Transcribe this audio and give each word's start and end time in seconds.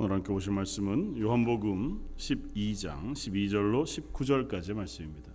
오늘 0.00 0.12
함께 0.12 0.32
보실 0.32 0.52
말씀은 0.52 1.18
요한복음 1.18 2.14
12장 2.16 3.14
12절로 3.14 3.82
19절까지의 3.82 4.74
말씀입니다. 4.74 5.32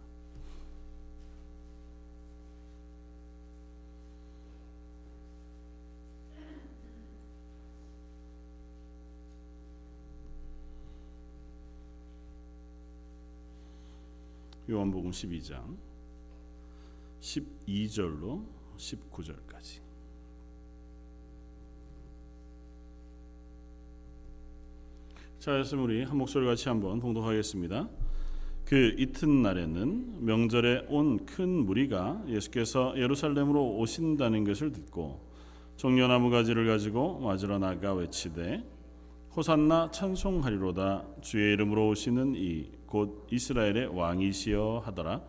요한복음 14.70 15.12
12장 15.12 15.78
12절로 17.20 18.48
19절까지 18.78 19.93
자, 25.44 25.60
였으 25.60 25.76
우리 25.76 26.04
한 26.04 26.18
목소리 26.18 26.46
같이 26.46 26.70
한번 26.70 27.02
봉독하겠습니다. 27.02 27.90
그 28.64 28.96
이튿날에는 28.98 30.24
명절에 30.24 30.86
온 30.88 31.26
큰 31.26 31.66
무리가 31.66 32.24
예수께서 32.30 32.94
예루살렘으로 32.96 33.76
오신다는 33.76 34.46
것을 34.46 34.72
듣고 34.72 35.20
종려나무 35.76 36.30
가지를 36.30 36.66
가지고 36.66 37.20
맞으러 37.20 37.60
나가 37.60 37.94
외치되 37.94 38.64
호산나 39.36 39.92
찬송하리로다. 39.92 41.04
주의 41.20 41.52
이름으로 41.52 41.90
오시는 41.90 42.36
이 42.38 42.70
곧 42.86 43.28
이스라엘의 43.30 43.88
왕이시여 43.88 44.84
하더라. 44.86 45.24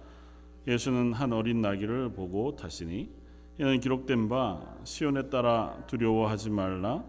예수는 0.68 1.12
한 1.12 1.32
어린 1.32 1.60
나귀를 1.60 2.12
보고 2.12 2.54
타시니 2.54 3.10
이는 3.58 3.80
기록된 3.80 4.28
바 4.28 4.76
시온에 4.84 5.28
따라 5.28 5.76
두려워하지 5.88 6.50
말라 6.50 7.02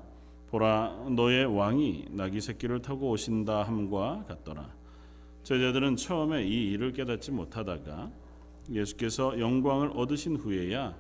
보라 0.56 1.08
너의 1.10 1.46
왕이 1.46 2.06
나귀 2.12 2.40
새끼를 2.40 2.82
타고 2.82 3.10
오신다 3.10 3.64
함과 3.64 4.24
같더라. 4.26 4.74
제자들은 5.44 5.98
처음에 5.98 6.46
이 6.46 6.72
일을 6.72 6.94
깨닫지 6.94 7.32
못하다가 7.32 8.10
예수께서 8.72 9.38
영광을 9.38 9.92
얻으신 9.94 10.38
후에야 10.38 10.96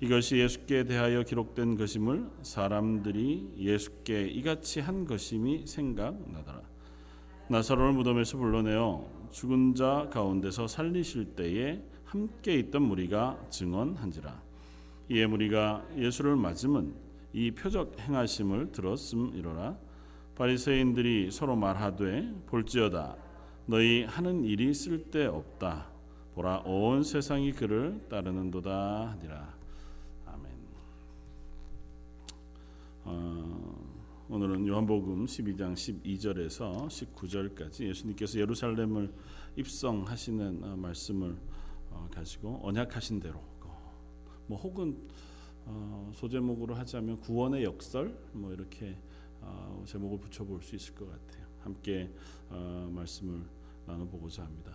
이것이 0.00 0.38
예수께 0.38 0.84
대하여 0.84 1.22
기록된 1.22 1.76
것임을 1.76 2.28
사람들이 2.42 3.52
예수께 3.56 4.26
이같이 4.26 4.80
한 4.80 5.04
것임이 5.04 5.68
생각나더라. 5.68 6.62
나사로를 7.48 7.92
무덤에서 7.92 8.38
불러내어 8.38 9.08
죽은 9.30 9.76
자 9.76 10.08
가운데서 10.10 10.66
살리실 10.66 11.36
때에 11.36 11.80
함께 12.04 12.56
있던 12.56 12.82
무리가 12.82 13.38
증언한지라. 13.50 14.42
이에 15.10 15.26
무리가 15.28 15.86
예수를 15.96 16.34
맞으면 16.34 17.05
이 17.36 17.50
표적 17.50 18.00
행하심을 18.00 18.72
들었음이로라. 18.72 19.76
바리새인들이 20.36 21.30
서로 21.30 21.54
말하되 21.54 22.32
볼지어다 22.46 23.14
너희 23.66 24.04
하는 24.04 24.42
일이 24.42 24.72
쓸데 24.72 25.26
없다. 25.26 25.90
보라 26.34 26.62
온 26.64 27.02
세상이 27.02 27.52
그를 27.52 28.02
따르는도다 28.08 29.10
하니라. 29.10 29.54
아멘. 30.24 30.50
어, 33.04 34.24
오늘은 34.30 34.66
요한복음 34.66 35.26
12장 35.26 35.74
12절에서 35.74 36.86
19절까지 36.86 37.86
예수님께서 37.88 38.38
예루살렘을 38.38 39.12
입성하시는 39.56 40.64
어, 40.64 40.76
말씀을 40.76 41.36
어, 41.90 42.08
가지고 42.10 42.60
언약하신 42.62 43.20
대로 43.20 43.42
뭐 44.46 44.56
혹은 44.56 44.96
어, 45.66 46.12
소제목으로 46.14 46.74
하자면 46.74 47.20
구원의 47.20 47.64
역설 47.64 48.16
뭐 48.32 48.52
이렇게 48.52 48.96
어, 49.40 49.82
제목을 49.86 50.18
붙여볼 50.18 50.62
수 50.62 50.76
있을 50.76 50.94
것 50.94 51.06
같아요. 51.10 51.46
함께 51.60 52.10
어, 52.48 52.88
말씀을 52.92 53.42
나눠보고자 53.86 54.44
합니다. 54.44 54.72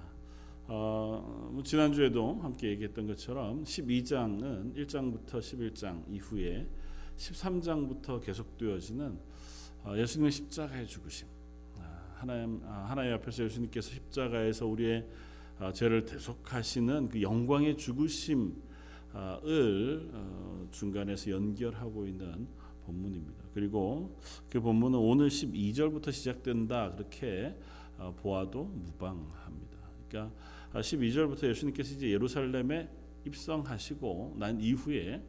어, 0.67 1.49
뭐 1.51 1.63
지난주에도 1.63 2.35
함께 2.41 2.69
얘기했던 2.69 3.07
것처럼 3.07 3.63
12장은 3.63 4.75
1장부터 4.75 5.39
11장 5.39 6.03
이후에 6.09 6.67
13장부터 7.17 8.21
계속되어지는 8.21 9.19
어, 9.83 9.93
예수님의 9.97 10.31
십자가의 10.31 10.87
죽으심. 10.87 11.27
아, 11.79 12.15
하나님 12.15 12.61
아, 12.65 12.85
하나님 12.87 13.13
앞에서 13.13 13.43
예수님께서 13.45 13.91
십자가에서 13.91 14.67
우리의 14.67 15.07
아, 15.59 15.71
죄를 15.71 16.05
대속하시는 16.05 17.09
그 17.09 17.21
영광의 17.21 17.77
죽으심 17.77 18.61
을 19.13 20.09
어, 20.13 20.67
중간에서 20.71 21.31
연결하고 21.31 22.05
있는 22.05 22.47
본문입니다. 22.85 23.43
그리고 23.53 24.17
그 24.49 24.61
본문은 24.61 24.97
오늘 24.97 25.27
12절부터 25.27 26.11
시작된다 26.11 26.93
그렇게 26.95 27.55
어, 27.97 28.13
보아도 28.15 28.63
무방합니다. 28.63 29.77
그러니까 30.07 30.35
12절부터 30.73 31.47
예수님께서 31.49 31.95
이제 31.95 32.09
예루살렘에 32.09 32.89
입성하시고 33.25 34.35
난 34.39 34.59
이후에 34.59 35.23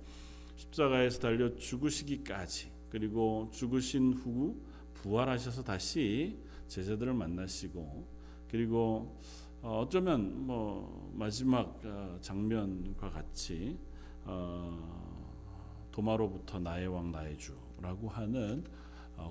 십자가에서 0.57 1.19
달려 1.19 1.55
죽으시기까지 1.57 2.71
그리고 2.89 3.51
죽으신 3.53 4.13
후 4.15 4.61
부활하셔서 4.95 5.65
다시 5.65 6.39
제자들을 6.69 7.13
만나시고 7.15 8.07
그리고 8.49 9.21
어, 9.63 9.83
어쩌면 9.83 10.45
뭐 10.45 11.13
마지막 11.15 11.81
어, 11.85 12.19
장면과 12.21 13.11
같이 13.11 13.79
어, 14.25 15.89
도마로부터 15.93 16.59
나의 16.59 16.89
왕 16.89 17.13
나의 17.13 17.39
주라고 17.39 18.09
하는 18.09 18.65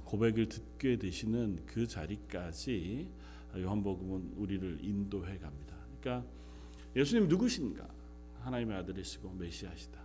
고백을 0.06 0.48
듣게 0.48 0.98
되시는 0.98 1.66
그 1.66 1.86
자리까지 1.86 3.12
요한복음은 3.58 4.36
우리를 4.38 4.80
인도해 4.82 5.38
갑니다. 5.38 5.76
그러니까 6.00 6.26
예수님 6.96 7.28
누구신가? 7.28 7.90
하나님의 8.40 8.78
아들이시고 8.78 9.34
메시아시다. 9.34 10.00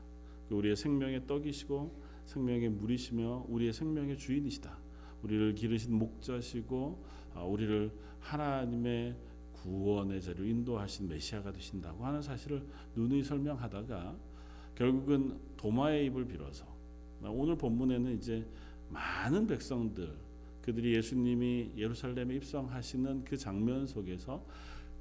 그 0.49 0.57
우리의 0.57 0.75
생명의 0.75 1.27
떡이시고 1.27 2.03
생명의 2.25 2.71
물이시며 2.71 3.47
우리의 3.49 3.73
생명의 3.73 4.17
주인이시다. 4.19 4.77
우리를 5.23 5.55
기르신 5.55 5.95
목자시고 5.97 7.05
우리를 7.37 7.93
하나님의 8.21 9.15
구원의 9.67 10.23
자로 10.23 10.45
인도하신 10.45 11.09
메시아가 11.09 11.53
되신다고 11.53 12.05
하는 12.05 12.23
사실을 12.23 12.65
누누이 12.95 13.25
설명하다가 13.25 14.17
결국은 14.77 15.39
도마의 15.57 16.07
입을 16.07 16.27
빌어서 16.27 16.65
오늘 17.23 17.57
본문에는 17.57 18.17
이제 18.17 18.47
많은 18.91 19.47
백성들 19.47 20.15
그들이 20.63 20.95
예수님이 20.95 21.73
예루살렘에 21.77 22.37
입성하시는 22.37 23.25
그 23.25 23.37
장면 23.37 23.87
속에서 23.87 24.45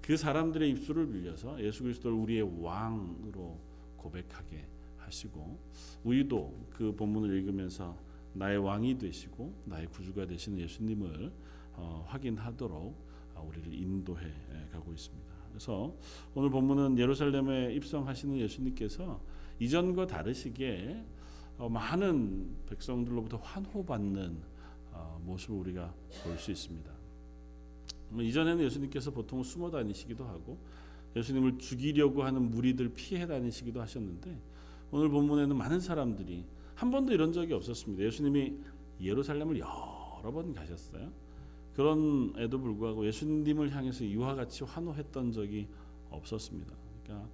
그 0.02 0.16
사람들의 0.18 0.70
입술을 0.72 1.12
빌려서 1.12 1.62
예수 1.64 1.84
그리스도를 1.84 2.16
우리의 2.18 2.62
왕으로 2.62 3.60
고백하게 3.98 4.66
하시고 4.98 5.60
우리도 6.04 6.68
그 6.72 6.96
본문을 6.96 7.36
읽으면서 7.38 7.98
나의 8.34 8.58
왕이 8.58 8.98
되시고 8.98 9.54
나의 9.66 9.88
구주가 9.88 10.26
되시는 10.28 10.60
예수님을 10.60 11.32
어, 11.74 12.06
확인하도록 12.08 12.96
아, 12.96 13.05
우리를 13.48 13.74
인도해 13.74 14.32
가고 14.72 14.92
있습니다. 14.94 15.26
그래서 15.50 15.96
오늘 16.34 16.50
본문은 16.50 16.98
예루살렘에 16.98 17.74
입성하시는 17.76 18.38
예수님께서 18.38 19.22
이전과 19.60 20.08
다르시게 20.08 21.04
어, 21.58 21.70
많은 21.70 22.56
백성들로부터 22.68 23.38
환호받는 23.38 24.38
어, 24.92 25.22
모습을 25.24 25.58
우리가 25.60 25.94
볼 26.24 26.38
수 26.38 26.52
있습니다. 26.52 26.92
뭐 28.10 28.22
이전에는 28.22 28.64
예수님께서 28.66 29.12
보통 29.12 29.42
숨어 29.44 29.72
다니시기도 29.72 30.26
하고 30.26 30.58
예수님을 31.16 31.58
죽이려고 31.58 32.24
하는 32.24 32.50
무리들 32.52 32.90
피해 32.94 33.26
다니시기도 33.26 33.82
하셨는데 33.82 34.38
오늘 34.92 35.10
본문에는 35.10 35.56
많은 35.56 35.80
사람들이 35.80 36.46
한 36.76 36.92
번도 36.92 37.14
이런 37.14 37.32
적이 37.32 37.54
없었습니다. 37.54 38.04
예수님이 38.04 38.58
예루살렘을 39.02 39.60
여러 39.60 40.32
번 40.32 40.54
가셨어요. 40.54 41.12
그런에도 41.76 42.60
불구하고 42.60 43.06
예수님을 43.06 43.76
향해서 43.76 44.06
이와 44.06 44.36
같이 44.36 44.64
환호했던 44.64 45.32
적이 45.32 45.68
없었습니다. 46.10 46.74
그러니까 47.04 47.30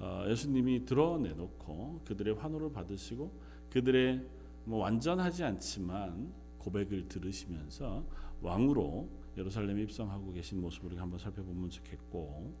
어, 0.00 0.24
예수님이 0.28 0.84
드러내놓고 0.84 2.00
그들의 2.04 2.34
환호를 2.34 2.72
받으시고 2.72 3.30
그들의 3.70 4.26
뭐 4.64 4.80
완전하지 4.80 5.44
않지만 5.44 6.32
고백을 6.58 7.08
들으시면서 7.08 8.04
왕으로 8.42 9.08
예루살렘에 9.36 9.82
입성하고 9.82 10.32
계신 10.32 10.60
모습을 10.60 11.00
한번 11.00 11.18
살펴보면 11.18 11.70
좋겠고 11.70 12.52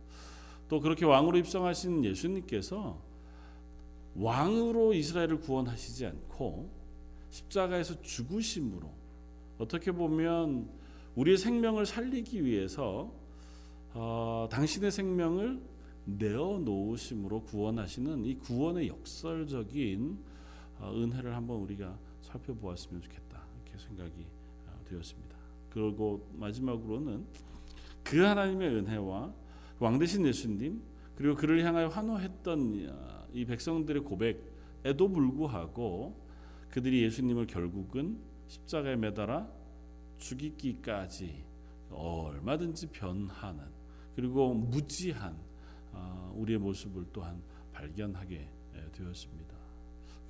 또 0.68 0.80
그렇게 0.80 1.04
왕으로 1.04 1.38
입성하신 1.38 2.04
예수님께서 2.04 3.00
왕으로 4.16 4.94
이스라엘을 4.94 5.40
구원하시지 5.40 6.06
않고 6.06 6.70
십자가에서 7.30 8.00
죽으심으로 8.02 8.88
어떻게 9.58 9.90
보면 9.90 10.68
우리의 11.16 11.36
생명을 11.36 11.86
살리기 11.86 12.44
위해서 12.44 13.12
어, 13.92 14.48
당신의 14.50 14.90
생명을 14.90 15.62
내어 16.06 16.58
놓으심으로 16.58 17.44
구원하시는 17.44 18.24
이 18.24 18.34
구원의 18.34 18.88
역설적인 18.88 20.18
어, 20.80 20.92
은혜를 20.92 21.34
한번 21.34 21.58
우리가 21.60 21.96
살펴보았으면 22.22 23.00
좋겠다 23.02 23.46
이렇게 23.64 23.78
생각이 23.78 24.26
어, 24.66 24.84
되었습니다. 24.88 25.36
그리고 25.70 26.28
마지막으로는 26.34 27.24
그 28.02 28.18
하나님의 28.18 28.68
은혜와 28.74 29.32
왕 29.78 29.98
대신 29.98 30.26
예수님 30.26 30.82
그리고 31.16 31.36
그를 31.36 31.64
향하여 31.64 31.88
환호했던 31.88 32.88
이 33.32 33.44
백성들의 33.44 34.02
고백에도 34.02 35.08
불구하고 35.08 36.20
그들이 36.70 37.02
예수님을 37.04 37.46
결국은 37.46 38.18
십자가에 38.48 38.96
매달아 38.96 39.48
죽이기까지 40.24 41.44
얼마든지 41.90 42.88
변하는 42.88 43.64
그리고 44.16 44.54
무지한 44.54 45.36
아, 45.92 46.32
우리의 46.34 46.58
모습을 46.58 47.04
또한 47.12 47.40
발견하게 47.72 48.48
되었습니다. 48.92 49.54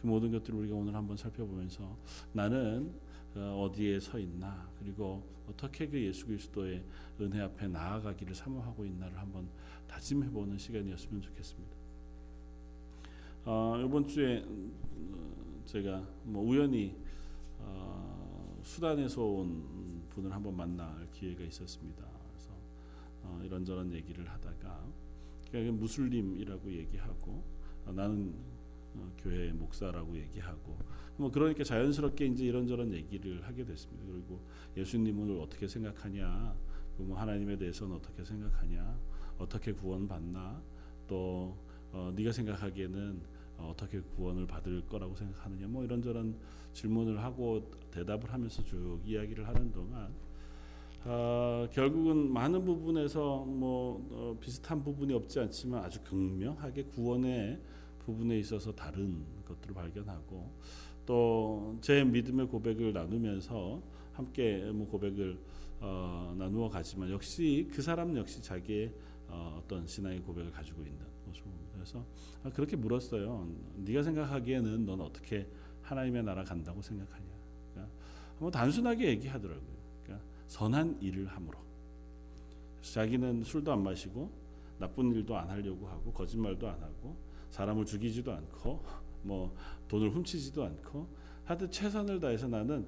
그 0.00 0.06
모든 0.06 0.32
것들을 0.32 0.58
우리가 0.58 0.74
오늘 0.74 0.94
한번 0.94 1.16
살펴보면서 1.16 1.96
나는 2.32 2.92
어, 3.36 3.66
어디에 3.66 3.98
서 4.00 4.18
있나 4.18 4.68
그리고 4.78 5.24
어떻게 5.48 5.86
그 5.86 6.00
예수 6.00 6.26
그리스도의 6.26 6.84
은혜 7.20 7.40
앞에 7.40 7.68
나아가기를 7.68 8.34
사모하고 8.34 8.84
있나를 8.84 9.18
한번 9.18 9.48
다짐해보는 9.88 10.58
시간이었으면 10.58 11.22
좋겠습니다. 11.22 11.76
어, 13.44 13.82
이번 13.84 14.06
주에 14.06 14.42
어, 14.42 15.62
제가 15.64 16.06
뭐 16.24 16.42
우연히 16.42 16.96
어, 17.58 18.33
수단에서 18.64 19.22
온 19.22 20.02
분을 20.10 20.32
한번 20.32 20.56
만날 20.56 21.06
기회가 21.12 21.44
있었습니다. 21.44 22.02
그래서 22.30 22.50
어, 23.22 23.40
이런저런 23.44 23.92
얘기를 23.92 24.28
하다가 24.28 24.84
그러니까 25.50 25.72
무슬림이라고 25.76 26.72
얘기하고 26.72 27.44
어, 27.86 27.92
나는 27.92 28.34
어, 28.94 29.12
교회 29.18 29.52
목사라고 29.52 30.16
얘기하고 30.16 30.78
뭐 31.16 31.30
그러니까 31.30 31.62
자연스럽게 31.62 32.26
이제 32.26 32.46
이런저런 32.46 32.92
얘기를 32.92 33.46
하게 33.46 33.64
됐습니다. 33.64 34.04
그리고 34.10 34.40
예수님을 34.76 35.38
어떻게 35.40 35.68
생각하냐, 35.68 36.56
뭐 36.96 37.16
하나님에 37.16 37.56
대해서는 37.56 37.96
어떻게 37.96 38.24
생각하냐, 38.24 38.98
어떻게 39.38 39.72
구원받나, 39.72 40.60
또 41.06 41.56
어, 41.92 42.12
네가 42.16 42.32
생각하기에는 42.32 43.22
어떻게 43.68 44.00
구원을 44.00 44.46
받을 44.46 44.86
거라고 44.86 45.14
생각하느냐, 45.14 45.66
뭐 45.68 45.84
이런저런 45.84 46.36
질문을 46.72 47.22
하고 47.22 47.70
대답을 47.90 48.32
하면서 48.32 48.62
쭉 48.64 49.00
이야기를 49.04 49.46
하는 49.46 49.72
동안 49.72 50.12
어, 51.04 51.68
결국은 51.72 52.32
많은 52.32 52.64
부분에서 52.64 53.44
뭐 53.44 54.06
어, 54.10 54.38
비슷한 54.40 54.82
부분이 54.82 55.12
없지 55.12 55.38
않지만 55.40 55.84
아주 55.84 56.02
극명하게 56.02 56.84
구원의 56.84 57.60
부분에 57.98 58.38
있어서 58.38 58.74
다른 58.74 59.24
것들을 59.44 59.74
발견하고 59.74 60.50
또 61.06 61.76
제 61.80 62.02
믿음의 62.02 62.48
고백을 62.48 62.92
나누면서 62.94 63.82
함께 64.12 64.70
뭐 64.72 64.86
고백을 64.88 65.38
어, 65.80 66.34
나누어 66.38 66.68
가지만 66.70 67.10
역시 67.10 67.68
그 67.70 67.82
사람 67.82 68.16
역시 68.16 68.42
자기의 68.42 68.94
어, 69.28 69.60
어떤 69.62 69.86
신앙의 69.86 70.20
고백을 70.20 70.50
가지고 70.50 70.82
있는. 70.82 71.13
그래서 71.84 72.02
아, 72.42 72.50
그렇게 72.50 72.76
물었어요. 72.76 73.46
네가 73.76 74.02
생각하기에는 74.02 74.86
넌 74.86 75.00
어떻게 75.02 75.46
하나님의 75.82 76.24
나라 76.24 76.42
간다고 76.42 76.80
생각하냐? 76.80 77.26
그러니까 77.72 77.94
뭐 78.38 78.50
단순하게 78.50 79.08
얘기하더라고요. 79.08 79.76
그러니까 80.02 80.26
선한 80.48 80.98
일을 81.02 81.26
함으로 81.26 81.58
자기는 82.80 83.44
술도 83.44 83.70
안 83.70 83.82
마시고 83.82 84.30
나쁜 84.78 85.12
일도 85.12 85.36
안 85.36 85.48
하려고 85.50 85.86
하고 85.86 86.10
거짓말도 86.12 86.66
안 86.66 86.82
하고 86.82 87.16
사람을 87.50 87.84
죽이지도 87.84 88.32
않고 88.32 88.82
뭐 89.22 89.54
돈을 89.88 90.10
훔치지도 90.10 90.64
않고 90.64 91.06
하여튼 91.44 91.70
최선을 91.70 92.18
다해서 92.18 92.48
나는 92.48 92.86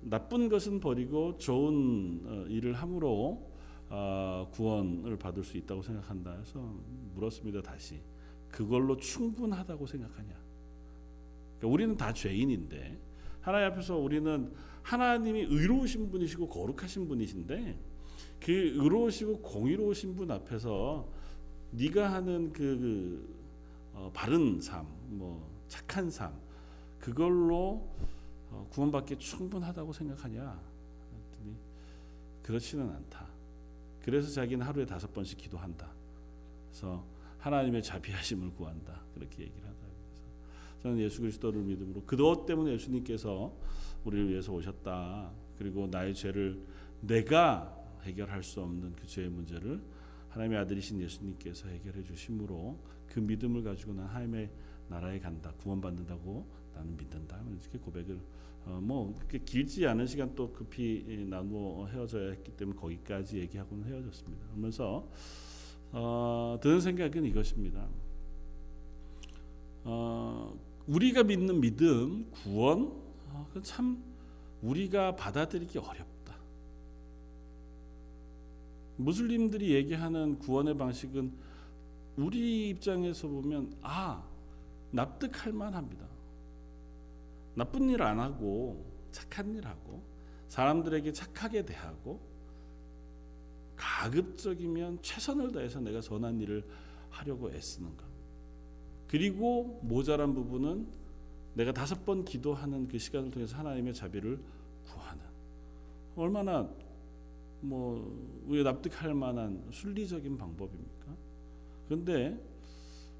나쁜 0.00 0.48
것은 0.48 0.80
버리고 0.80 1.38
좋은 1.38 2.22
어, 2.24 2.46
일을 2.48 2.74
함으로 2.74 3.50
어, 3.88 4.48
구원을 4.52 5.16
받을 5.16 5.42
수 5.44 5.56
있다고 5.56 5.80
생각한다 5.82 6.32
해서 6.32 6.74
물었습니다 7.14 7.62
다시 7.62 8.00
그걸로 8.50 8.96
충분하다고 8.96 9.86
생각하냐 9.86 10.34
그러니까 11.58 11.68
우리는 11.68 11.96
다 11.96 12.12
죄인인데 12.12 12.98
하나님 13.40 13.72
앞에서 13.72 13.96
우리는 13.96 14.52
하나님이 14.82 15.42
의로우신 15.42 16.10
분이시고 16.10 16.48
거룩하신 16.48 17.08
분이신데 17.08 17.78
그 18.40 18.52
의로우시고 18.52 19.40
공의로우신 19.40 20.14
분 20.14 20.30
앞에서 20.30 21.08
네가 21.72 22.12
하는 22.12 22.52
그, 22.52 22.78
그 22.78 23.36
어, 23.94 24.10
바른 24.12 24.60
삶, 24.60 24.86
뭐 25.08 25.50
착한 25.68 26.10
삶 26.10 26.32
그걸로 27.00 27.88
어, 28.50 28.66
구원받기 28.70 29.18
충분하다고 29.18 29.92
생각하냐? 29.92 30.60
그랬더니 31.10 31.56
그렇지는 32.42 32.90
않다. 32.90 33.26
그래서 34.02 34.30
자기는 34.30 34.64
하루에 34.64 34.86
다섯 34.86 35.12
번씩 35.12 35.38
기도한다. 35.38 35.90
그래서 36.68 37.04
하나님의 37.46 37.80
자비하심을 37.80 38.50
구한다. 38.54 39.04
그렇게 39.14 39.44
얘기를. 39.44 39.62
그래서 39.62 40.82
저는 40.82 40.98
예수 40.98 41.20
그리스도를 41.20 41.62
믿음으로 41.62 42.02
그것 42.04 42.44
때문에 42.44 42.72
예수님께서 42.72 43.56
우리를 44.04 44.30
위해서 44.30 44.52
오셨다. 44.52 45.32
그리고 45.56 45.86
나의 45.86 46.12
죄를 46.14 46.60
내가 47.00 47.72
해결할 48.02 48.42
수 48.42 48.60
없는 48.62 48.96
그 48.96 49.06
죄의 49.06 49.28
문제를 49.28 49.80
하나님의 50.30 50.58
아들이신 50.58 51.00
예수님께서 51.00 51.68
해결해 51.68 52.02
주심으로 52.02 52.80
그 53.06 53.20
믿음을 53.20 53.62
가지고 53.62 53.94
난 53.94 54.06
하나님의 54.06 54.50
나라에 54.88 55.20
간다 55.20 55.52
구원받는다고 55.58 56.46
나는 56.74 56.96
믿는다 56.96 57.42
이렇게 57.60 57.78
고백을 57.78 58.20
어, 58.64 58.80
뭐 58.82 59.14
그렇게 59.14 59.38
길지 59.38 59.86
않은 59.86 60.06
시간 60.06 60.34
또 60.34 60.52
급히 60.52 61.24
나누어 61.28 61.86
헤어져야 61.86 62.30
했기 62.30 62.50
때문에 62.52 62.76
거기까지 62.78 63.38
얘기하고는 63.38 63.84
헤어졌습니다. 63.84 64.46
그러면서 64.48 65.08
어, 65.98 66.58
드는 66.60 66.82
생각은 66.82 67.24
이것입니다. 67.24 67.88
어, 69.84 70.54
우리가 70.86 71.22
믿는 71.22 71.58
믿음 71.58 72.30
구원 72.32 72.92
어, 73.30 73.48
참 73.62 74.04
우리가 74.60 75.16
받아들이기 75.16 75.78
어렵다. 75.78 76.36
무슬림들이 78.98 79.72
얘기하는 79.72 80.38
구원의 80.38 80.76
방식은 80.76 81.32
우리 82.18 82.68
입장에서 82.68 83.26
보면 83.26 83.74
아 83.80 84.22
납득할 84.90 85.54
만합니다. 85.54 86.06
나쁜 87.54 87.88
일 87.88 88.02
안 88.02 88.20
하고 88.20 88.84
착한 89.12 89.54
일 89.54 89.66
하고 89.66 90.02
사람들에게 90.48 91.10
착하게 91.12 91.64
대하고 91.64 92.20
가급적이면 93.76 95.00
최선을 95.02 95.52
다해서 95.52 95.80
내가 95.80 96.00
선한 96.00 96.40
일을 96.40 96.64
하려고 97.10 97.50
애쓰는 97.50 97.96
것. 97.96 98.04
그리고 99.06 99.80
모자란 99.82 100.34
부분은 100.34 100.86
내가 101.54 101.72
다섯 101.72 102.04
번 102.04 102.24
기도하는 102.24 102.88
그 102.88 102.98
시간을 102.98 103.30
통해서 103.30 103.56
하나님의 103.56 103.94
자비를 103.94 104.38
구하는 104.84 105.22
얼마나 106.16 106.68
뭐 107.60 108.42
우리 108.46 108.62
납득할 108.62 109.14
만한 109.14 109.66
순리적인 109.70 110.36
방법입니까? 110.36 111.16
그런데 111.86 112.38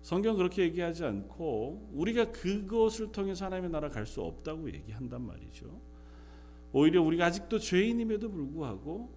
성경 0.02 0.36
그렇게 0.36 0.62
얘기하지 0.62 1.04
않고 1.04 1.90
우리가 1.92 2.30
그것을 2.30 3.10
통해서 3.10 3.46
하나님의 3.46 3.70
나라 3.70 3.88
갈 3.88 4.06
수 4.06 4.22
없다고 4.22 4.70
얘기한단 4.72 5.22
말이죠. 5.22 5.80
오히려 6.72 7.02
우리가 7.02 7.26
아직도 7.26 7.58
죄인임에도 7.58 8.30
불구하고 8.30 9.10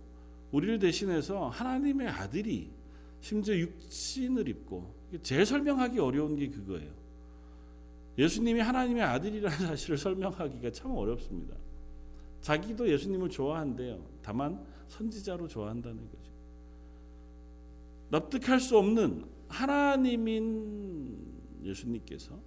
우리를 0.51 0.79
대신해서 0.79 1.50
하나님의 1.50 2.08
아들이 2.08 2.72
심지어 3.22 3.56
육신을 3.56 4.48
입고 4.48 4.94
제일 5.22 5.46
설명하기 5.46 6.00
어려운 6.00 6.36
게 6.36 6.50
그거예요. 6.50 6.91
예수님이 8.18 8.60
하나님의 8.60 9.03
아들이라는 9.03 9.58
사실을 9.68 9.98
설명하기가 9.98 10.72
참 10.72 10.91
어렵습니다. 10.91 11.56
자기도 12.41 12.89
예수님을 12.89 13.29
좋아한대요. 13.29 14.03
다만 14.22 14.65
선지자로 14.88 15.48
좋아한다는 15.48 15.98
거죠. 16.10 16.29
납득할 18.10 18.60
수 18.60 18.77
없는 18.77 19.25
하나님인 19.48 21.18
예수님께서 21.63 22.39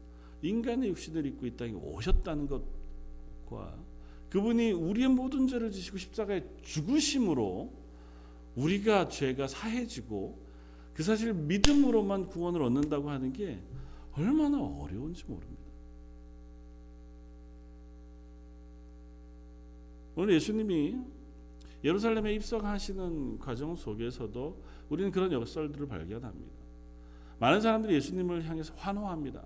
인간의 0.43 0.91
육신을 0.91 1.27
입고 1.27 1.47
이 1.47 1.57
땅에 1.57 1.73
오셨다는 1.73 2.49
것과 2.49 3.79
그분이 4.31 4.73
우리의 4.73 5.09
모든 5.09 5.47
죄를 5.47 5.71
지시고 5.71 5.99
십자가에 5.99 6.43
죽으심으로 6.63 7.82
우리가 8.57 9.09
죄가 9.09 9.47
사해지고 9.47 10.39
그 10.95 11.03
사실 11.03 11.33
믿음으로만 11.33 12.27
구원을 12.27 12.63
얻는다고 12.63 13.11
하는 13.11 13.33
게 13.33 13.59
얼마나 14.13 14.59
어려운지 14.61 15.25
모릅니다. 15.27 15.63
오늘 20.15 20.35
예수님이 20.35 20.99
예루살렘에 21.83 22.35
입성하시는 22.35 23.39
과정 23.39 23.75
속에서도 23.75 24.63
우리는 24.91 25.11
그런 25.11 25.33
역설들을 25.33 25.89
발견합니다. 25.89 26.53
많은 27.41 27.61
사람들이 27.61 27.95
예수님을 27.95 28.45
향해서 28.45 28.75
환호합니다. 28.77 29.45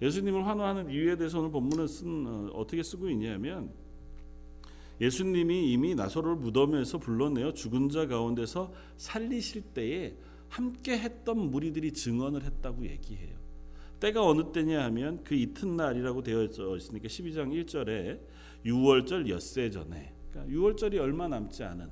예수님을 0.00 0.46
환호하는 0.46 0.90
이유에 0.90 1.16
대해서 1.16 1.40
오늘 1.40 1.50
본문을 1.50 1.88
쓴 1.88 2.26
어, 2.52 2.66
떻게 2.66 2.82
쓰고 2.82 3.10
있냐면 3.10 3.70
예수님이 5.00 5.72
이미 5.72 5.94
나사로를 5.94 6.36
무덤에서 6.36 6.98
불러내어 6.98 7.52
죽은 7.52 7.90
자 7.90 8.06
가운데서 8.06 8.72
살리실 8.96 9.62
때에 9.74 10.16
함께 10.48 10.98
했던 10.98 11.50
무리들이 11.50 11.92
증언을 11.92 12.42
했다고 12.44 12.86
얘기해요. 12.86 13.36
때가 14.00 14.24
어느 14.24 14.52
때냐 14.52 14.84
하면 14.84 15.22
그 15.24 15.34
이튿날이라고 15.34 16.22
되어 16.22 16.44
있으니까 16.44 17.08
12장 17.08 17.64
1절에 17.64 18.20
6월절 18.64 19.28
엿새 19.28 19.70
전에 19.70 20.12
그러니까 20.30 20.54
6월절이 20.54 20.98
얼마 20.98 21.28
남지 21.28 21.62
않은 21.64 21.88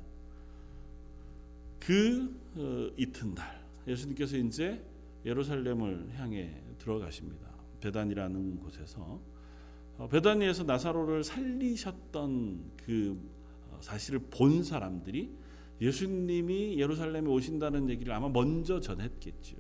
그 1.81 2.41
어, 2.57 2.91
이튿날 2.97 3.65
예수님께서 3.87 4.37
이제 4.37 4.83
예루살렘을 5.25 6.11
향해 6.17 6.55
들어가십니다. 6.79 7.49
베단이라는 7.81 8.61
곳에서 8.61 9.01
어, 9.01 9.34
베다니에서 10.11 10.65
나사로를 10.65 11.25
살리셨던 11.25 12.73
그 12.85 13.19
어, 13.71 13.79
사실을 13.81 14.21
본 14.31 14.63
사람들이 14.63 15.31
예수님이 15.81 16.79
예루살렘에 16.79 17.27
오신다는 17.27 17.91
얘기를 17.91 18.13
아마 18.13 18.29
먼저 18.29 18.81
전했겠죠. 18.81 19.57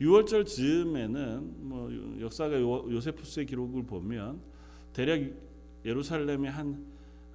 6월절 0.00 0.46
즈음에는 0.46 1.68
뭐 1.68 1.90
역사가 2.20 2.58
요세푸스의 2.60 3.46
기록을 3.46 3.84
보면 3.84 4.40
대략 4.92 5.20
예루살렘에 5.84 6.48
한 6.48 6.86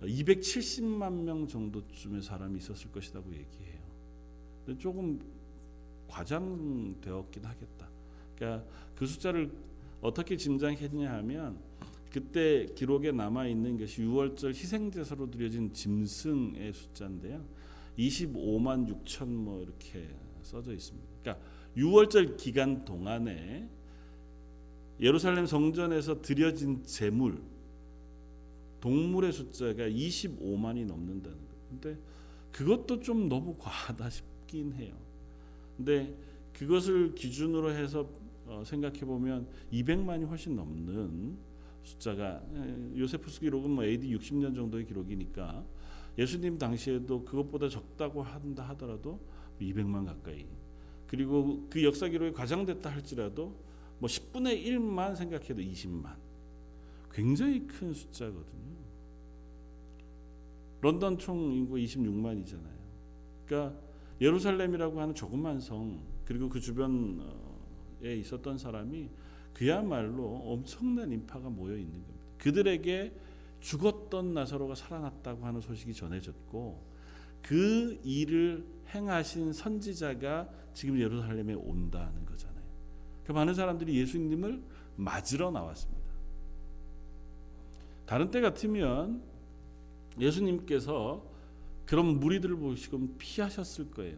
270만 0.01 1.23
명 1.23 1.47
정도쯤의 1.47 2.21
사람이 2.21 2.57
있었을 2.57 2.91
것이라고 2.91 3.29
얘기해요. 3.31 3.81
근데 4.65 4.79
조금 4.79 5.19
과장되었긴 6.07 7.45
하겠다. 7.45 7.89
그러니까 8.35 8.67
그 8.95 9.05
숫자를 9.05 9.51
어떻게 10.01 10.35
짐작했냐 10.37 11.13
하면 11.13 11.57
그때 12.15 12.65
기록에 12.73 13.11
남아 13.11 13.47
있는 13.47 13.77
것이 13.77 14.01
6월절 14.01 14.51
희생 14.51 14.89
제사로 14.89 15.29
드려진 15.29 15.73
짐승의 15.73 16.71
숫자인데요. 16.71 17.43
25만 17.99 18.87
6천 19.03 19.27
뭐 19.27 19.61
이렇게 19.61 20.07
써져 20.41 20.71
있습니다. 20.71 21.05
그러니까 21.21 21.45
6월절 21.75 22.37
기간 22.37 22.85
동안에 22.85 23.69
예루살렘 25.01 25.45
성전에서 25.45 26.21
드려진 26.21 26.85
제물 26.85 27.43
동물의 28.79 29.33
숫자가 29.33 29.89
25만이 29.89 30.85
넘는다는 30.85 31.37
거예요. 31.37 31.67
근데 31.69 31.97
그것도 32.53 33.01
좀 33.01 33.27
너무 33.27 33.57
과하다 33.57 34.09
싶긴 34.09 34.71
해요. 34.75 34.95
근데 35.75 36.15
그것을 36.53 37.13
기준으로 37.13 37.71
해서 37.71 38.09
어, 38.45 38.63
생각해 38.65 39.01
보면 39.01 39.49
200만이 39.73 40.25
훨씬 40.29 40.55
넘는 40.55 41.44
숫자가 41.85 42.43
요세푸스 42.97 43.39
기록은 43.39 43.71
뭐 43.71 43.85
AD 43.85 44.15
60년 44.17 44.55
정도의 44.55 44.85
기록이니까 44.85 45.63
예수님 46.17 46.57
당시에도 46.57 47.23
그것보다 47.23 47.69
적다고 47.69 48.23
한다 48.23 48.63
하더라도 48.69 49.19
200만 49.61 50.05
가까이 50.05 50.45
그리고 51.07 51.67
그 51.69 51.83
역사 51.83 52.07
기록이 52.07 52.33
과장됐다 52.33 52.89
할지라도 52.89 53.55
뭐 53.99 54.09
10분의 54.09 54.65
1만 54.65 55.15
생각해도 55.15 55.61
20만 55.61 56.15
굉장히 57.11 57.65
큰 57.65 57.93
숫자거든요. 57.93 58.75
런던 60.81 61.17
총 61.17 61.53
인구 61.53 61.75
26만이잖아요. 61.75 62.75
그러니까 63.45 63.79
예루살렘이라고 64.19 64.99
하는 64.99 65.15
조그만 65.15 65.59
성 65.59 66.01
그리고 66.25 66.49
그 66.49 66.59
주변에 66.59 67.23
있었던 68.03 68.57
사람이 68.57 69.09
그야말로 69.55 70.41
엄청난 70.43 71.11
인파가 71.13 71.49
모여 71.49 71.77
있는 71.77 71.93
겁니다. 71.93 72.25
그들에게 72.37 73.13
죽었던 73.61 74.33
나사로가 74.33 74.75
살아났다고 74.75 75.45
하는 75.45 75.61
소식이 75.61 75.93
전해졌고 75.93 76.85
그 77.41 77.99
일을 78.03 78.65
행하신 78.89 79.53
선지자가 79.53 80.49
지금 80.73 80.99
예루살렘에 80.99 81.53
온다는 81.53 82.25
거잖아요. 82.25 82.65
그 83.23 83.31
많은 83.31 83.53
사람들이 83.53 83.97
예수님을 83.97 84.61
맞으러 84.97 85.51
나왔습니다. 85.51 86.05
다른 88.05 88.29
때 88.29 88.41
같으면 88.41 89.23
예수님께서 90.19 91.25
그런 91.85 92.19
무리들을 92.19 92.57
보시고 92.57 93.15
피하셨을 93.17 93.91
거예요. 93.91 94.17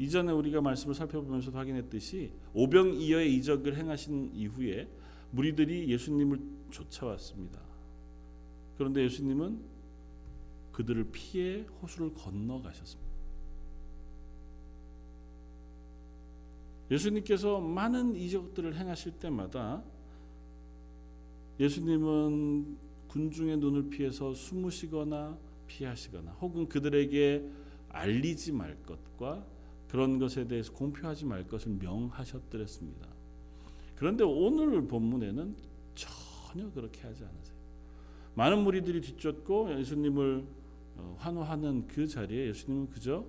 이전에 0.00 0.32
우리가 0.32 0.62
말씀을 0.62 0.94
살펴보면서 0.94 1.50
확인했듯이 1.50 2.32
오병이어의 2.54 3.36
이적을 3.36 3.76
행하신 3.76 4.30
이후에 4.34 4.88
무리들이 5.30 5.90
예수님을 5.90 6.40
쫓아왔습니다. 6.70 7.60
그런데 8.78 9.04
예수님은 9.04 9.60
그들을 10.72 11.10
피해 11.12 11.66
호수를 11.82 12.14
건너가셨습니다. 12.14 13.10
예수님께서 16.90 17.60
많은 17.60 18.16
이적들을 18.16 18.74
행하실 18.74 19.18
때마다 19.18 19.84
예수님은 21.60 22.78
군중의 23.08 23.58
눈을 23.58 23.90
피해서 23.90 24.32
숨으시거나 24.32 25.36
피하시거나 25.66 26.32
혹은 26.40 26.66
그들에게 26.70 27.44
알리지 27.90 28.52
말 28.52 28.82
것과 28.84 29.44
그런 29.90 30.18
것에 30.20 30.46
대해서 30.46 30.72
공표하지 30.72 31.26
말 31.26 31.46
것을 31.46 31.72
명하셨더랬습니다. 31.72 33.08
그런데 33.96 34.22
오늘 34.24 34.86
본문에는 34.86 35.56
전혀 35.94 36.70
그렇게 36.70 37.02
하지 37.02 37.24
않으세요. 37.24 37.56
많은 38.34 38.62
무리들이 38.62 39.00
뒤쫓고 39.00 39.78
예수님을 39.78 40.46
어, 40.96 41.16
환호하는 41.18 41.88
그 41.88 42.06
자리에 42.06 42.48
예수님은 42.48 42.90
그저 42.90 43.26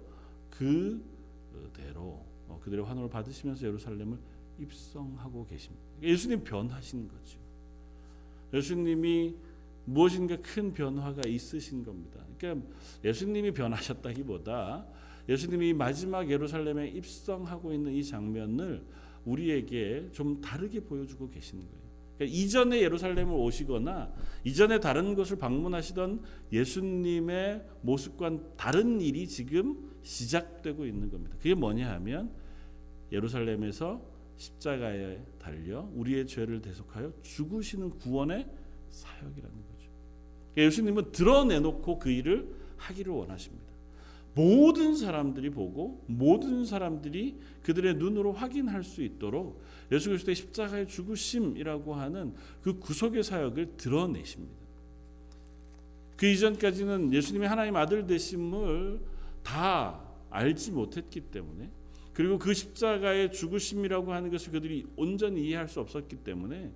그대로 0.51 2.23
어, 2.47 2.59
그들의 2.63 2.85
환호를 2.85 3.09
받으시면서 3.09 3.65
예루살렘을 3.65 4.19
입성하고 4.59 5.45
계십니다. 5.47 5.83
예수님 6.03 6.43
변하신 6.43 7.07
거죠. 7.07 7.39
예수님이 8.53 9.35
무엇인가 9.85 10.37
큰 10.37 10.71
변화가 10.73 11.27
있으신 11.27 11.83
겁니다. 11.83 12.23
그러니까 12.37 12.67
예수님이 13.03 13.51
변하셨다기보다 13.51 14.85
예수님이 15.31 15.73
마지막 15.73 16.29
예루살렘에 16.29 16.89
입성하고 16.89 17.71
있는 17.73 17.93
이 17.93 18.03
장면을 18.03 18.85
우리에게 19.23 20.09
좀 20.11 20.41
다르게 20.41 20.81
보여주고 20.81 21.29
계시는 21.29 21.63
거예요. 21.63 21.81
그러니까 22.17 22.37
이전에 22.37 22.81
예루살렘을 22.81 23.33
오시거나 23.33 24.13
이전에 24.43 24.79
다른 24.79 25.15
곳을 25.15 25.37
방문하시던 25.37 26.21
예수님의 26.51 27.65
모습과 27.81 28.55
다른 28.57 28.99
일이 28.99 29.25
지금 29.27 29.89
시작되고 30.01 30.85
있는 30.85 31.09
겁니다. 31.09 31.35
그게 31.37 31.53
뭐냐 31.53 31.89
하면 31.93 32.31
예루살렘에서 33.11 34.01
십자가에 34.35 35.23
달려 35.39 35.89
우리의 35.93 36.27
죄를 36.27 36.61
대속하여 36.61 37.13
죽으시는 37.21 37.91
구원의 37.91 38.47
사역이라는 38.89 39.55
거죠. 39.55 39.89
그러니까 40.53 40.61
예수님은 40.65 41.11
드러내놓고 41.11 41.99
그 41.99 42.09
일을 42.09 42.53
하기를 42.77 43.13
원하십니다. 43.13 43.60
모든 44.33 44.95
사람들이 44.95 45.49
보고 45.49 46.03
모든 46.07 46.63
사람들이 46.63 47.35
그들의 47.63 47.95
눈으로 47.95 48.31
확인할 48.31 48.83
수 48.83 49.03
있도록 49.03 49.61
예수 49.91 50.09
그리스도의 50.09 50.35
십자가의 50.35 50.87
죽으심이라고 50.87 51.93
하는 51.93 52.33
그 52.61 52.79
구속의 52.79 53.23
사역을 53.23 53.77
드러내십니다. 53.77 54.61
그 56.15 56.27
이전까지는 56.27 57.13
예수님이 57.13 57.47
하나님 57.47 57.75
아들 57.75 58.05
되심을 58.07 59.01
다 59.43 59.99
알지 60.29 60.71
못했기 60.71 61.19
때문에 61.21 61.69
그리고 62.13 62.37
그 62.37 62.53
십자가의 62.53 63.31
죽으심이라고 63.31 64.13
하는 64.13 64.29
것을 64.29 64.51
그들이 64.51 64.85
온전히 64.95 65.47
이해할 65.47 65.67
수 65.67 65.79
없었기 65.79 66.17
때문에 66.17 66.71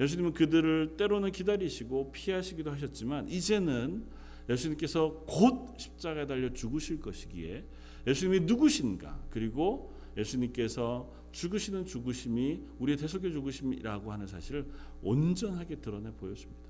예수님은 0.00 0.32
그들을 0.32 0.96
때로는 0.96 1.32
기다리시고 1.32 2.12
피하시기도 2.12 2.70
하셨지만 2.72 3.28
이제는 3.28 4.04
예수님께서 4.50 5.24
곧 5.26 5.74
십자가에 5.78 6.26
달려 6.26 6.52
죽으실 6.52 7.00
것이기에 7.00 7.64
예수님이 8.06 8.40
누구신가 8.40 9.26
그리고 9.30 9.92
예수님께서 10.16 11.10
죽으시는 11.32 11.86
죽으심이 11.86 12.60
우리의 12.80 12.98
대속의 12.98 13.32
죽으심이라고 13.32 14.12
하는 14.12 14.26
사실을 14.26 14.66
온전하게 15.02 15.76
드러내 15.76 16.10
보였습니다. 16.12 16.68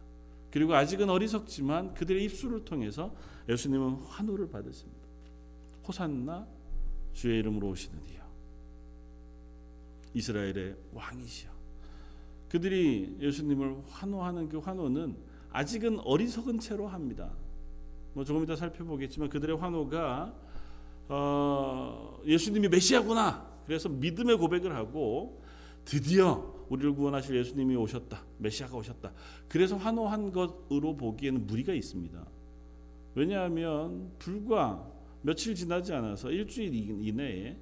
그리고 0.50 0.74
아직은 0.74 1.08
어리석지만 1.08 1.94
그들의 1.94 2.24
입술을 2.24 2.64
통해서 2.64 3.14
예수님은 3.48 3.94
환호를 3.94 4.50
받으십니다. 4.50 5.00
호산나 5.86 6.46
주의 7.14 7.38
이름으로 7.38 7.68
오시는 7.70 7.98
이여 8.10 8.20
이스라엘의 10.12 10.76
왕이시여 10.92 11.50
그들이 12.50 13.16
예수님을 13.20 13.82
환호하는 13.88 14.48
그 14.48 14.58
환호는 14.58 15.16
아직은 15.52 16.00
어리석은 16.00 16.58
채로 16.58 16.88
합니다. 16.88 17.32
뭐 18.12 18.24
조금 18.24 18.42
이따 18.42 18.56
살펴보겠지만 18.56 19.28
그들의 19.28 19.56
환호가 19.56 20.34
어, 21.08 22.20
예수님이 22.24 22.68
메시아구나. 22.68 23.48
그래서 23.66 23.88
믿음의 23.88 24.36
고백을 24.36 24.74
하고 24.74 25.42
드디어 25.84 26.66
우리를 26.68 26.94
구원하실 26.94 27.36
예수님이 27.36 27.76
오셨다. 27.76 28.22
메시아가 28.38 28.76
오셨다. 28.76 29.12
그래서 29.48 29.76
환호한 29.76 30.32
것으로 30.32 30.96
보기에는 30.96 31.46
무리가 31.46 31.74
있습니다. 31.74 32.24
왜냐하면 33.14 34.12
불과 34.18 34.88
며칠 35.22 35.54
지나지 35.54 35.92
않아서 35.92 36.30
일주일 36.30 36.72
이내에 36.74 37.56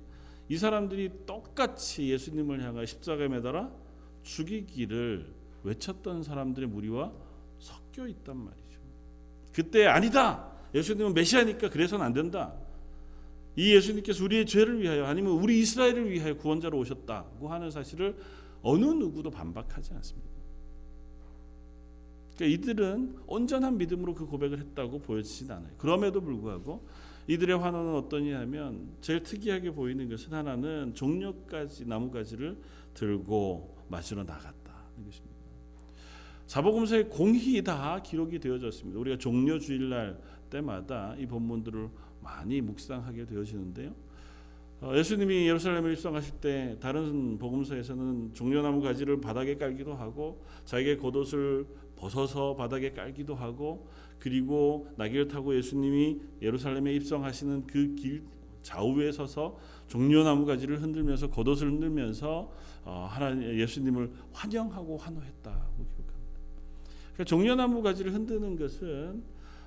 이 0.50 0.56
사람들이 0.56 1.26
똑같이 1.26 2.10
예수님을 2.10 2.62
향하 2.62 2.84
십자가에 2.84 3.28
매달아 3.28 3.70
죽이기를 4.22 5.34
외쳤던 5.62 6.22
사람들의 6.22 6.68
무리와 6.68 7.12
섞여 7.58 8.06
있단 8.06 8.36
말이죠. 8.36 8.67
그때 9.58 9.86
아니다. 9.86 10.52
예수님은 10.72 11.14
메시아니까 11.14 11.68
그래서는 11.70 12.04
안 12.04 12.12
된다. 12.12 12.54
이 13.56 13.74
예수님께서 13.74 14.22
우리의 14.22 14.46
죄를 14.46 14.80
위하여 14.80 15.04
아니면 15.06 15.32
우리 15.32 15.58
이스라엘을 15.58 16.08
위하여 16.12 16.36
구원자로 16.36 16.78
오셨다고 16.78 17.48
하는 17.48 17.68
사실을 17.68 18.16
어느 18.62 18.84
누구도 18.84 19.32
반박하지 19.32 19.94
않습니다. 19.94 20.28
그러니까 22.36 22.56
이들은 22.56 23.18
온전한 23.26 23.78
믿음으로 23.78 24.14
그 24.14 24.26
고백을 24.26 24.60
했다고 24.60 25.00
보여지진 25.00 25.50
않아요. 25.50 25.72
그럼에도 25.76 26.20
불구하고 26.20 26.86
이들의 27.26 27.58
환호는 27.58 27.96
어떠냐면 27.96 28.92
제일 29.00 29.24
특이하게 29.24 29.72
보이는 29.72 30.08
것은 30.08 30.34
하나는 30.34 30.94
종려까지 30.94 31.84
나무가지를 31.84 32.56
들고 32.94 33.76
맞으러 33.88 34.22
나갔다는 34.22 35.04
것입니다. 35.04 35.27
사복음서에 36.48 37.04
공히 37.04 37.62
다 37.62 38.00
기록이 38.02 38.38
되어졌습니다. 38.38 38.98
우리가 38.98 39.18
종려 39.18 39.58
주일날 39.58 40.18
때마다 40.48 41.14
이 41.18 41.26
본문들을 41.26 41.88
많이 42.22 42.60
묵상하게 42.62 43.26
되어지는데요. 43.26 43.94
어, 44.80 44.92
예수님이 44.96 45.46
예루살렘에 45.46 45.92
입성하실 45.92 46.34
때 46.40 46.76
다른 46.80 47.36
복음서에서는 47.38 48.32
종려나무 48.32 48.80
가지를 48.80 49.20
바닥에 49.20 49.56
깔기도 49.56 49.94
하고 49.94 50.42
자기의 50.64 50.98
겉옷을 50.98 51.66
벗어서 51.96 52.56
바닥에 52.56 52.92
깔기도 52.92 53.34
하고 53.34 53.86
그리고 54.18 54.88
나귀를 54.96 55.28
타고 55.28 55.54
예수님이 55.54 56.20
예루살렘에 56.40 56.94
입성하시는 56.94 57.66
그 57.66 57.94
길 57.94 58.22
좌우에 58.62 59.12
서서 59.12 59.58
종려나무 59.86 60.44
가지를 60.44 60.82
흔들면서 60.82 61.30
겉옷을 61.30 61.68
흔들면서 61.68 62.52
어, 62.84 63.06
하나님 63.10 63.58
예수님을 63.58 64.10
환영하고 64.32 64.96
환호했다 64.96 65.68
종려나무 67.24 67.82
가지를 67.82 68.14
흔드는 68.14 68.56
것은 68.56 69.22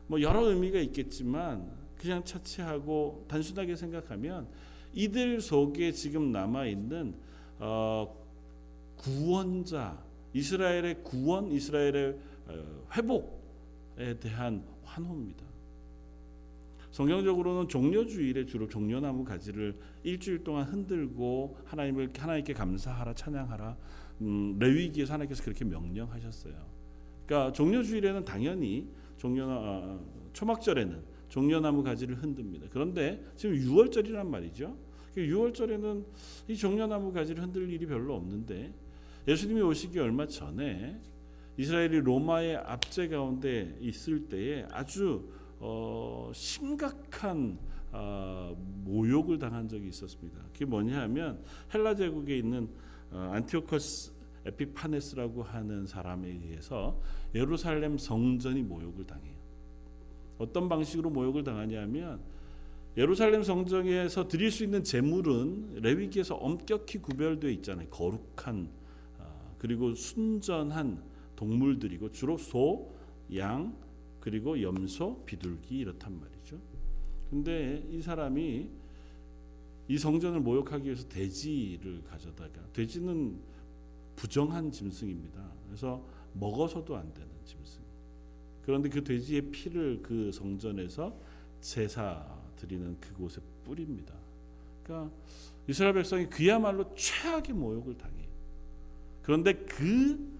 뭐 0.08 0.22
여러 0.22 0.41
의미가 0.46 0.79
있겠지만 0.79 1.70
그냥 1.98 2.24
차치하고 2.24 3.25
단순하게 3.27 3.75
생각하면 3.75 4.48
이들 4.93 5.41
속에 5.41 5.91
지금 5.91 6.31
남아 6.31 6.65
있는 6.65 7.15
어, 7.60 8.15
구원자 8.98 10.03
이스라엘의 10.34 11.03
구원, 11.03 11.51
이스라엘의 11.51 12.17
어, 12.48 12.88
회복에 12.96 14.20
대한 14.20 14.63
환호입니다. 14.84 15.46
성경적으로는 16.91 17.70
종려주일에 17.70 18.46
주로 18.46 18.67
종려나무 18.67 19.24
가지를 19.24 19.77
일주일 20.03 20.43
동안 20.43 20.65
흔들고 20.65 21.58
하나님을 21.65 22.12
하나님께 22.17 22.53
감사하라 22.53 23.13
찬양하라 23.13 23.77
음, 24.22 24.58
레위기에서 24.60 25.13
하나님께서 25.13 25.43
그렇게 25.43 25.63
명령하셨어요. 25.63 26.71
그러니까 27.25 27.51
종려주일에는 27.54 28.25
당연히 28.25 28.88
종려 29.18 29.46
어, 29.48 30.06
초막절에는 30.34 31.01
종려나무 31.30 31.84
가지를 31.84 32.16
흔듭니다. 32.22 32.68
그런데 32.72 33.24
지금 33.36 33.56
6월절이란 33.56 34.28
말이죠. 34.28 34.75
6월절에는 35.16 36.06
이 36.48 36.56
종려나무 36.56 37.12
가지를 37.12 37.44
흔들 37.44 37.70
일이 37.70 37.86
별로 37.86 38.16
없는데 38.16 38.74
예수님이 39.28 39.62
오시기 39.62 40.00
얼마 40.00 40.25
전에 40.25 41.00
이스라엘이 41.58 42.00
로마의 42.00 42.58
압제 42.58 43.08
가운데 43.08 43.78
있을 43.80 44.28
때에 44.28 44.66
아주 44.72 45.30
어, 45.60 46.32
심각한 46.34 47.60
어, 47.92 48.55
모욕을 48.84 49.38
당한 49.38 49.68
적이 49.68 49.90
있었습니다. 49.90 50.40
그게 50.53 50.66
뭐냐 50.66 51.01
하면 51.01 51.44
헬라 51.74 51.96
제국에 51.96 52.38
있는 52.38 52.70
어, 53.12 53.31
안티오커스 53.34 54.14
에피파네스라고 54.46 55.44
하는 55.44 55.86
사람에 55.86 56.27
의해서 56.27 57.01
예루살렘 57.36 57.98
성전이 57.98 58.64
모욕을 58.64 59.06
당해요. 59.06 59.36
어떤 60.38 60.68
방식으로 60.68 61.10
모욕을 61.10 61.44
당하냐면 61.44 62.22
예루살렘 62.98 63.44
성전에서 63.44 64.27
드릴 64.27 64.51
수 64.51 64.64
있는 64.64 64.84
제물은 64.84 65.82
레위기에서 65.82 66.36
엄격히 66.36 66.98
구별되어 66.98 67.50
있잖아요. 67.51 67.88
거룩한 67.90 68.70
아, 69.20 69.54
그리고 69.58 69.94
순전한 69.94 71.01
동물들이고 71.36 72.12
주로 72.12 72.38
소, 72.38 72.94
양, 73.36 73.75
그리고 74.20 74.62
염소, 74.62 75.24
비둘기 75.25 75.77
이렇단 75.77 76.20
말이죠. 76.20 76.58
근데 77.30 77.84
이 77.90 78.01
사람이 78.01 78.70
이 79.88 79.98
성전을 79.98 80.42
모욕하기 80.42 80.86
위해서 80.86 81.08
돼지를 81.08 82.04
가져다가 82.04 82.62
돼지는 82.74 83.40
부정한 84.15 84.71
짐승입니다. 84.71 85.51
그래서 85.67 86.03
먹어서도 86.33 86.95
안 86.95 87.13
되는 87.13 87.29
짐승. 87.45 87.81
그런데 88.63 88.89
그 88.89 89.03
돼지의 89.03 89.51
피를 89.51 90.01
그 90.01 90.31
성전에서 90.31 91.15
제사 91.59 92.25
드리는 92.55 93.00
그곳에 93.00 93.41
뿌립니다. 93.63 94.13
그러니까 94.83 95.11
이스라엘 95.67 95.93
백성이 95.93 96.27
그야말로 96.27 96.93
최악의 96.95 97.53
모욕을 97.55 97.97
당해요. 97.97 98.29
그런데 99.21 99.53
그 99.53 100.39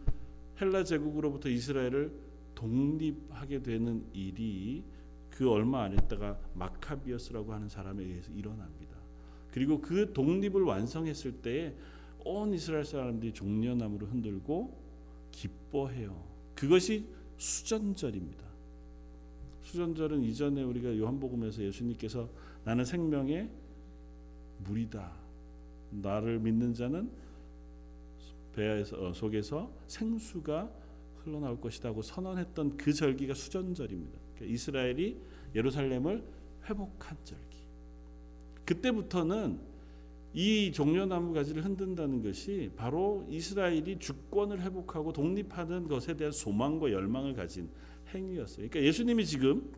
헬라 0.60 0.84
제국으로부터 0.84 1.50
이스라엘을 1.50 2.12
독립하게 2.56 3.64
되는 3.64 4.06
일이 4.14 4.84
그 5.30 5.50
얼마 5.50 5.84
안 5.84 5.94
있다가 5.94 6.40
마카비어스라고 6.54 7.54
하는 7.54 7.70
사람에 7.70 8.04
의해서 8.04 8.32
일어납니다. 8.32 8.98
그리고 9.52 9.82
그 9.82 10.14
독립을 10.14 10.64
완성했을 10.64 11.42
때에 11.42 11.74
온 12.26 12.54
이스라엘 12.54 12.86
사람들이 12.86 13.34
종려나무를 13.34 14.10
흔들고 14.12 14.78
기뻐해요. 15.32 16.24
그것이 16.56 17.08
수전절입니다. 17.38 18.46
수전절은 19.64 20.24
이전에 20.24 20.64
우리가 20.64 20.98
요한복음에서 20.98 21.64
예수님께서 21.64 22.30
나는 22.64 22.86
생명의 22.86 23.50
물이다. 24.66 25.12
나를 25.92 26.40
믿는 26.40 26.74
자는 26.74 27.10
배 28.54 28.84
어, 28.94 29.14
속에서 29.14 29.72
생수가 29.88 30.70
흘러나올 31.24 31.60
것이다고 31.62 32.02
선언했던 32.02 32.78
그 32.78 32.94
절기가 32.94 33.34
수전절입니다. 33.34 34.20
그러니까 34.36 34.54
이스라엘이 34.54 35.18
예루살렘을 35.56 36.24
회복한 36.66 37.18
절기. 37.24 37.58
그때부터는 38.66 39.60
이 40.34 40.72
종려나무 40.72 41.34
가지를 41.34 41.66
흔든다는 41.66 42.24
것이 42.24 42.72
바로 42.78 43.26
이스라엘이 43.30 44.00
주권을 44.00 44.62
회복하고 44.62 45.12
독립하는 45.12 45.88
것에 45.88 46.16
대한 46.16 46.32
소망과 46.32 46.92
열망을 46.92 47.34
가진 47.34 47.70
행위였어요. 48.14 48.70
그러니까 48.70 48.82
예수님이 48.82 49.26
지금 49.26 49.74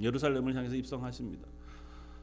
예루살렘을 0.00 0.54
향해서 0.54 0.76
입성하십니다. 0.76 1.48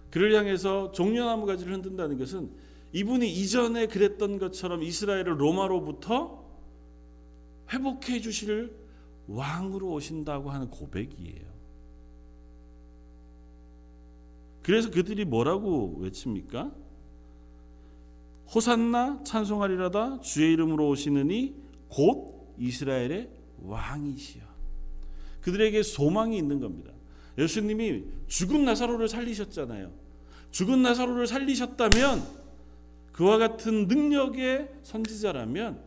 그를 0.10 0.34
향해서 0.36 0.92
종려나무 0.92 1.46
가지를 1.46 1.74
흔든다는 1.74 2.18
것은 2.18 2.52
이분이 2.94 3.30
이전에 3.30 3.88
그랬던 3.88 4.38
것처럼 4.38 4.84
이스라엘을 4.84 5.42
로마로부터 5.42 6.44
회복해 7.74 8.22
주실 8.22 8.72
왕으로 9.28 9.92
오신다고 9.94 10.52
하는 10.52 10.70
고백이에요. 10.70 11.54
그래서 14.62 14.90
그들이 14.92 15.26
뭐라고 15.26 15.98
외칩니까? 16.00 16.72
호산나 18.54 19.22
찬송하리라다 19.24 20.20
주의 20.22 20.54
이름으로 20.54 20.88
오시느니 20.90 21.56
곧 21.88 22.54
이스라엘의 22.58 23.30
왕이시여. 23.64 24.44
그들에게 25.42 25.82
소망이 25.82 26.38
있는 26.38 26.60
겁니다. 26.60 26.92
예수님이 27.38 28.04
죽은 28.28 28.64
나사로를 28.66 29.08
살리셨잖아요. 29.08 29.92
죽은 30.52 30.84
나사로를 30.84 31.26
살리셨다면 31.26 32.44
그와 33.12 33.38
같은 33.38 33.88
능력의 33.88 34.70
선지자라면 34.84 35.82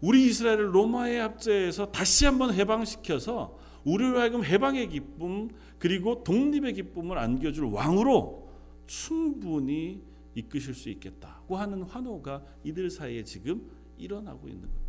우리 0.00 0.26
이스라엘을 0.26 0.74
로마의 0.74 1.20
압제에서 1.20 1.90
다시 1.92 2.24
한번 2.24 2.54
해방시켜서 2.54 3.58
우리로 3.84 4.18
하여금 4.20 4.44
해방의 4.44 4.88
기쁨 4.88 5.48
그리고 5.78 6.22
독립의 6.22 6.74
기쁨을 6.74 7.18
안겨줄 7.18 7.64
왕으로 7.64 8.48
충분히 8.86 10.02
이끄실 10.34 10.74
수 10.74 10.88
있겠다고 10.90 11.56
하는 11.56 11.82
환호가 11.82 12.42
이들 12.64 12.90
사이에 12.90 13.24
지금 13.24 13.70
일어나고 13.98 14.48
있는 14.48 14.62
겁니다. 14.62 14.82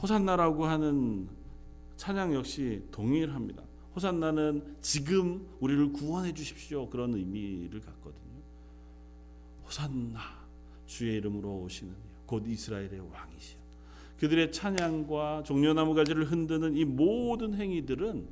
호산나라고 0.00 0.66
하는 0.66 1.28
찬양 1.96 2.34
역시 2.34 2.82
동일합니다. 2.90 3.62
호산나는 3.94 4.76
지금 4.80 5.46
우리를 5.60 5.92
구원해 5.92 6.34
주십시오. 6.34 6.88
그런 6.90 7.14
의미를 7.14 7.80
갖거든요. 7.80 8.24
호산나 9.66 10.20
주의 10.86 11.16
이름으로 11.16 11.60
오시는 11.60 11.94
곧 12.26 12.44
이스라엘의 12.46 13.00
왕이시여. 13.12 13.58
그들의 14.18 14.52
찬양과 14.52 15.42
종려나무 15.44 15.94
가지를 15.94 16.30
흔드는 16.30 16.76
이 16.76 16.84
모든 16.84 17.54
행위들은 17.54 18.26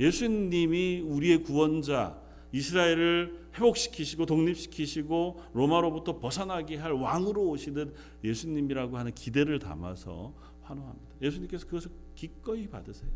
예수님이 0.00 1.00
우리의 1.00 1.42
구원자 1.42 2.20
이스라엘을 2.52 3.48
회복시키시고 3.54 4.26
독립시키시고 4.26 5.40
로마로부터 5.52 6.18
벗어나게 6.18 6.76
할 6.76 6.92
왕으로 6.92 7.48
오시는 7.48 7.92
예수님이라고 8.24 8.96
하는 8.96 9.12
기대를 9.12 9.58
담아서 9.58 10.34
환호합니다. 10.62 11.14
예수님께서 11.20 11.66
그것을 11.66 11.90
기꺼이 12.14 12.68
받으세요. 12.68 13.10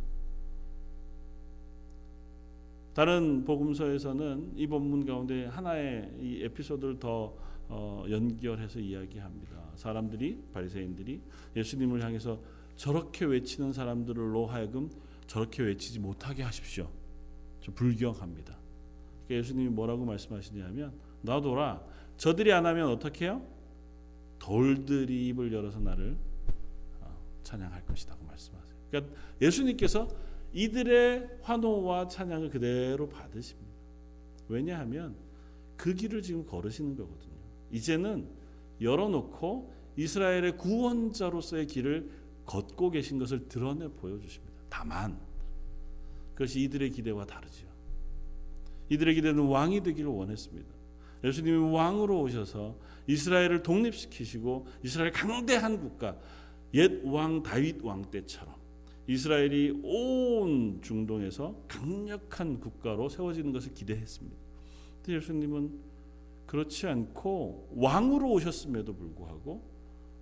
다른 2.94 3.44
복음서에서는 3.44 4.52
이 4.56 4.66
본문 4.66 5.04
가운데 5.04 5.44
하나의 5.46 6.10
이 6.18 6.42
에피소드를 6.44 6.98
더 6.98 7.36
어, 7.68 8.04
연결해서 8.08 8.78
이야기합니다. 8.78 9.72
사람들이 9.74 10.42
바리새인들이 10.52 11.20
예수님을 11.56 12.02
향해서 12.02 12.40
저렇게 12.76 13.24
외치는 13.24 13.72
사람들로 13.72 14.46
하여금 14.46 14.90
저렇게 15.26 15.62
외치지 15.62 15.98
못하게 15.98 16.42
하십시오. 16.42 16.88
좀 17.60 17.74
불경합니다. 17.74 18.56
그러니까 19.26 19.34
예수님이 19.34 19.68
뭐라고 19.70 20.04
말씀하시냐면 20.04 20.92
놔둬라. 21.22 21.82
저들이 22.16 22.52
안 22.52 22.64
하면 22.66 22.88
어떻게 22.88 23.26
해요? 23.26 23.46
돌들이 24.38 25.28
입을 25.28 25.52
열어서 25.52 25.80
나를 25.80 26.16
어, 27.00 27.18
찬양할 27.42 27.84
것이라고 27.84 28.24
말씀하세요. 28.24 28.76
그러니까 28.90 29.14
예수님께서 29.40 30.08
이들의 30.52 31.38
환호와 31.42 32.08
찬양을 32.08 32.50
그대로 32.50 33.08
받으십니다. 33.08 33.70
왜냐하면 34.48 35.14
그 35.76 35.92
길을 35.92 36.22
지금 36.22 36.46
걸으시는 36.46 36.96
거거든요. 36.96 37.34
이제는 37.70 38.28
열어놓고 38.80 39.74
이스라엘의 39.96 40.56
구원자로서의 40.56 41.66
길을 41.66 42.10
걷고 42.46 42.90
계신 42.90 43.18
것을 43.18 43.48
드러내 43.48 43.88
보여주십니다. 43.88 44.54
다만 44.68 45.18
그것이 46.34 46.62
이들의 46.62 46.90
기대와 46.90 47.24
다르죠. 47.24 47.65
이들의 48.88 49.14
기대는 49.16 49.44
왕이 49.44 49.82
되기를 49.82 50.10
원했습니다. 50.10 50.68
예수님이 51.24 51.72
왕으로 51.72 52.20
오셔서 52.22 52.76
이스라엘을 53.06 53.62
독립시키시고 53.62 54.66
이스라엘 54.82 55.12
강대한 55.12 55.80
국가 55.80 56.16
옛 56.74 57.02
왕 57.04 57.42
다윗 57.42 57.82
왕 57.82 58.02
때처럼 58.10 58.54
이스라엘이 59.08 59.80
온 59.84 60.80
중동에서 60.82 61.54
강력한 61.68 62.58
국가로 62.60 63.08
세워지는 63.08 63.52
것을 63.52 63.72
기대했습니다. 63.72 64.36
근데 65.02 65.16
예수님은 65.16 65.80
그렇지 66.46 66.86
않고 66.86 67.72
왕으로 67.76 68.30
오셨음에도 68.32 68.94
불구하고 68.94 69.62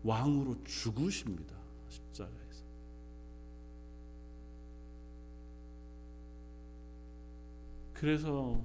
왕으로 0.03 0.57
죽으십니다. 0.65 1.55
십자가에서. 1.89 2.65
그래서 8.05 8.63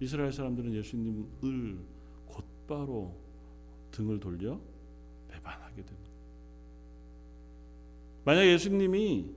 이스라엘 0.00 0.32
사람들은 0.32 0.72
예수님을 0.72 1.78
곧바로 2.24 3.14
등을 3.90 4.18
돌려 4.18 4.58
배반하게 5.28 5.84
됩니다. 5.84 6.10
만약 8.24 8.46
예수님이 8.46 9.30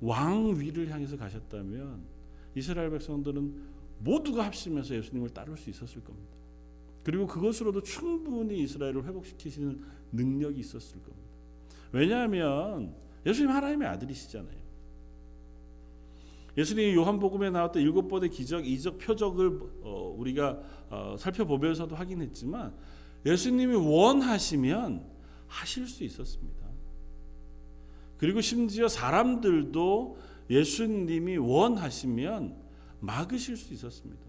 왕 0.00 0.54
위를 0.56 0.88
향해서 0.88 1.16
가셨다면 1.16 2.04
이스라엘 2.54 2.90
백성들은 2.90 3.72
모두가 3.98 4.44
합심해서 4.44 4.94
예수님을 4.94 5.30
따를 5.30 5.56
수 5.56 5.68
있었을 5.68 6.04
겁니다. 6.04 6.30
그리고 7.02 7.26
그것으로도 7.26 7.82
충분히 7.82 8.62
이스라엘을 8.62 9.04
회복시키시는 9.04 9.84
능력이 10.12 10.60
있었을 10.60 11.02
겁니다. 11.02 11.28
왜냐하면 11.90 12.94
예수님 13.26 13.50
하나님의 13.50 13.88
아들이시잖아요. 13.88 14.63
예수님이 16.56 16.94
요한복음에 16.94 17.50
나왔던 17.50 17.82
일곱 17.82 18.08
번의 18.08 18.30
기적, 18.30 18.66
이적, 18.66 18.98
표적을 18.98 19.60
어, 19.82 20.14
우리가 20.16 20.60
어, 20.90 21.16
살펴보면서도 21.18 21.96
확인했지만 21.96 22.74
예수님이 23.26 23.74
원하시면 23.74 25.04
하실 25.46 25.86
수 25.86 26.04
있었습니다. 26.04 26.64
그리고 28.18 28.40
심지어 28.40 28.88
사람들도 28.88 30.18
예수님이 30.50 31.36
원하시면 31.36 32.56
막으실 33.00 33.56
수 33.56 33.72
있었습니다. 33.74 34.22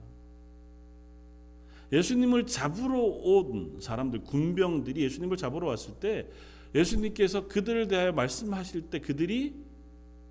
예수님을 1.91 2.47
잡으러 2.47 2.99
온 2.99 3.77
사람들, 3.79 4.23
군병들이 4.23 5.01
예수님을 5.03 5.38
잡으러 5.38 5.67
왔을 5.67 5.93
때 5.95 6.27
예수님께서 6.73 7.47
그들을 7.47 7.88
대하여 7.88 8.11
말씀하실 8.11 8.89
때 8.89 8.99
그들이 8.99 9.55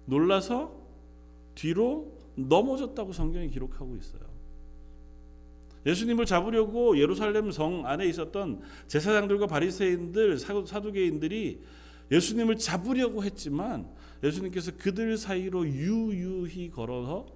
놀라서 0.04 0.83
뒤로 1.54 2.12
넘어졌다고 2.36 3.12
성경이 3.12 3.48
기록하고 3.50 3.96
있어요. 3.96 4.22
예수님을 5.86 6.24
잡으려고 6.24 6.98
예루살렘 6.98 7.50
성 7.50 7.86
안에 7.86 8.06
있었던 8.06 8.62
제사장들과 8.86 9.46
바리새인들, 9.46 10.38
사두개인들이 10.38 11.60
예수님을 12.10 12.56
잡으려고 12.56 13.22
했지만 13.22 13.88
예수님께서 14.22 14.72
그들 14.78 15.16
사이로 15.18 15.66
유유히 15.66 16.70
걸어서 16.70 17.26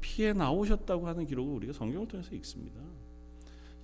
피해 0.00 0.32
나오셨다고 0.32 1.06
하는 1.08 1.26
기록을 1.26 1.54
우리가 1.54 1.72
성경을 1.72 2.06
통해서 2.06 2.34
읽습니다. 2.36 2.80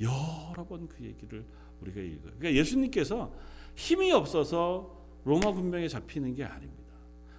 여러 0.00 0.64
번 0.64 0.86
그 0.86 1.04
얘기를 1.04 1.44
우리가 1.80 2.00
읽어요. 2.00 2.32
그러니까 2.38 2.54
예수님께서 2.54 3.32
힘이 3.74 4.12
없어서 4.12 5.02
로마 5.24 5.52
군병에 5.52 5.88
잡히는 5.88 6.34
게 6.34 6.44
아닙니다. 6.44 6.81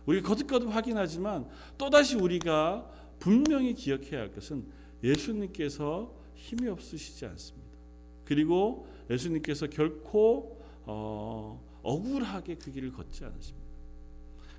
우리가 0.05 0.27
거듭거듭 0.27 0.73
확인하지만 0.73 1.47
또다시 1.77 2.15
우리가 2.15 2.89
분명히 3.19 3.73
기억해야 3.73 4.21
할 4.21 4.31
것은 4.31 4.65
예수님께서 5.03 6.13
힘이 6.35 6.67
없으시지 6.69 7.25
않습니다. 7.25 7.69
그리고 8.25 8.87
예수님께서 9.09 9.67
결코 9.67 10.61
어, 10.85 11.61
억울하게 11.83 12.55
그 12.55 12.71
길을 12.71 12.91
걷지 12.91 13.23
않으십니다. 13.25 13.67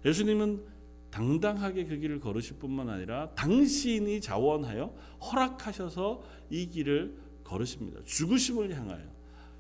예수님은 0.05 0.65
당당하게 1.11 1.85
그 1.85 1.97
길을 1.97 2.21
걸으실 2.21 2.57
뿐만 2.57 2.89
아니라 2.89 3.31
당신이 3.35 4.21
자원하여 4.21 4.95
허락하셔서 5.21 6.23
이 6.51 6.67
길을 6.67 7.17
걸으십니다. 7.45 8.01
죽으심을 8.05 8.77
향하여 8.77 9.05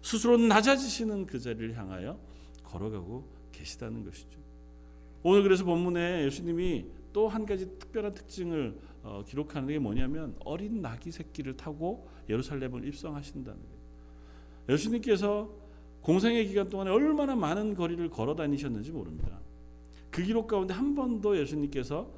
스스로 0.02 0.36
낮아지시는 0.36 1.26
그 1.26 1.38
자리를 1.38 1.76
향하여 1.76 2.18
걸어가고 2.64 3.30
계시다는 3.52 4.04
것이죠. 4.04 4.43
오늘 5.24 5.42
그래서 5.42 5.64
본문에 5.64 6.24
예수님이 6.26 6.86
또 7.12 7.28
한 7.28 7.46
가지 7.46 7.66
특별한 7.78 8.12
특징을 8.12 8.78
어, 9.02 9.22
기록하는 9.26 9.68
게 9.68 9.78
뭐냐면 9.78 10.36
어린 10.44 10.82
나귀 10.82 11.10
새끼를 11.10 11.56
타고 11.56 12.08
예루살렘을 12.28 12.86
입성하신다는 12.86 13.58
거예요. 13.58 13.74
예수님께서 14.68 15.50
공생의 16.02 16.46
기간 16.48 16.68
동안에 16.68 16.90
얼마나 16.90 17.34
많은 17.34 17.74
거리를 17.74 18.08
걸어 18.10 18.34
다니셨는지 18.34 18.92
모릅니다. 18.92 19.40
그 20.10 20.22
기록 20.22 20.46
가운데 20.46 20.74
한 20.74 20.94
번도 20.94 21.38
예수님께서 21.38 22.10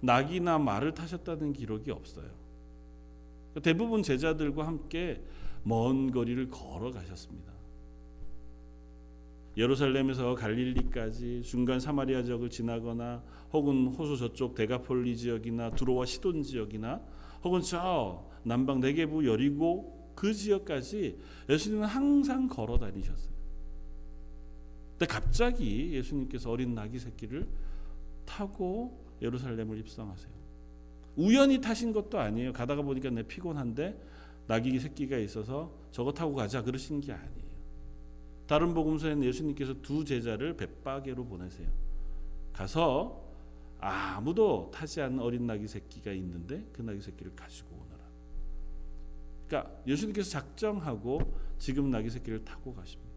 낙이나 0.00 0.58
말을 0.58 0.94
타셨다는 0.94 1.52
기록이 1.52 1.90
없어요. 1.90 2.28
대부분 3.62 4.02
제자들과 4.02 4.66
함께 4.66 5.22
먼 5.62 6.10
거리를 6.10 6.48
걸어 6.50 6.90
가셨습니다. 6.90 7.52
예루살렘에서 9.60 10.34
갈릴리까지 10.34 11.42
중간 11.42 11.80
사마리아 11.80 12.22
지역을 12.22 12.48
지나거나 12.48 13.22
혹은 13.52 13.88
호수 13.88 14.16
저쪽 14.16 14.54
데가폴리 14.54 15.14
지역이나 15.18 15.72
두로와 15.72 16.06
시돈 16.06 16.42
지역이나 16.42 17.00
혹은 17.44 17.60
저 17.60 18.26
남방 18.42 18.80
네게부 18.80 19.26
여리고 19.26 20.12
그 20.14 20.32
지역까지 20.32 21.18
예수님은 21.50 21.86
항상 21.86 22.46
걸어 22.46 22.78
다니셨어요. 22.78 23.34
근데 24.92 25.06
갑자기 25.06 25.92
예수님께서 25.92 26.50
어린 26.50 26.74
나귀 26.74 26.98
새끼를 26.98 27.46
타고 28.24 28.98
예루살렘을 29.20 29.78
입성하세요. 29.78 30.32
우연히 31.16 31.60
타신 31.60 31.92
것도 31.92 32.18
아니에요. 32.18 32.54
가다가 32.54 32.80
보니까 32.80 33.10
내 33.10 33.22
피곤한데 33.22 34.00
나귀 34.46 34.78
새끼가 34.78 35.18
있어서 35.18 35.70
저거 35.90 36.12
타고 36.12 36.34
가자 36.34 36.62
그러신 36.62 37.02
게 37.02 37.12
아니에요. 37.12 37.39
다른 38.50 38.74
복음서에는 38.74 39.22
예수님께서 39.22 39.74
두 39.80 40.04
제자를 40.04 40.56
벳바게로 40.56 41.24
보내세요. 41.24 41.68
가서 42.52 43.22
아무도 43.78 44.72
타지 44.74 45.00
않은 45.02 45.20
어린 45.20 45.46
나귀 45.46 45.68
새끼가 45.68 46.10
있는데 46.14 46.66
그 46.72 46.82
나귀 46.82 47.00
새끼를 47.00 47.36
가지고 47.36 47.76
오너라. 47.76 48.04
그러니까 49.46 49.72
예수님께서 49.86 50.30
작정하고 50.30 51.32
지금 51.58 51.90
나귀 51.90 52.10
새끼를 52.10 52.44
타고 52.44 52.74
가십니다. 52.74 53.12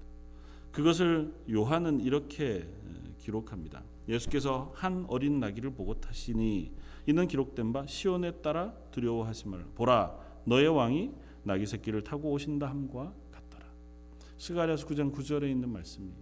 그것을 0.72 1.34
요한은 1.50 2.02
이렇게 2.02 2.68
기록합니다. 3.18 3.82
예수께서 4.08 4.72
한 4.76 5.04
어린 5.08 5.40
나귀를 5.40 5.72
보고 5.72 6.00
타시니 6.00 6.72
이는 7.08 7.28
기록된 7.28 7.74
바 7.74 7.88
시온에 7.88 8.34
따라 8.44 8.72
두려워하지 8.92 9.48
말라. 9.48 9.66
보라 9.74 10.16
너의 10.46 10.68
왕이 10.68 11.12
나귀 11.42 11.66
새끼를 11.66 12.04
타고 12.04 12.30
오신다 12.30 12.70
함과. 12.70 13.23
스가랴서 14.44 14.86
9장 14.88 15.14
9절에 15.14 15.50
있는 15.50 15.70
말씀이에요. 15.70 16.18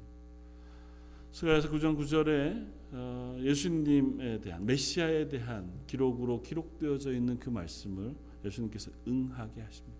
스가랴서 1.31 1.71
9장 1.71 1.97
9절에 1.97 2.67
어, 2.91 3.35
예수님에 3.39 4.41
대한 4.41 4.63
메시아에 4.63 5.27
대한 5.27 5.71
기록으로 5.87 6.43
기록되어져 6.43 7.13
있는 7.13 7.39
그 7.39 7.49
말씀을 7.49 8.13
예수님께서 8.45 8.91
응하게 9.07 9.61
하십니다. 9.61 9.97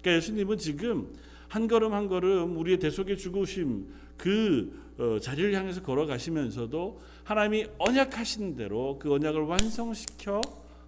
그러니까 0.00 0.16
예수님은 0.16 0.58
지금 0.58 1.12
한 1.48 1.66
걸음 1.66 1.92
한 1.92 2.06
걸음 2.06 2.56
우리의 2.56 2.78
대속의 2.78 3.18
죽으심 3.18 3.88
그 4.16 4.72
어, 4.96 5.18
자리를 5.18 5.52
향해서 5.52 5.82
걸어가시면서도 5.82 7.00
하나님이 7.24 7.66
언약하신 7.78 8.54
대로 8.54 8.96
그 9.00 9.12
언약을 9.12 9.42
완성시켜 9.42 10.40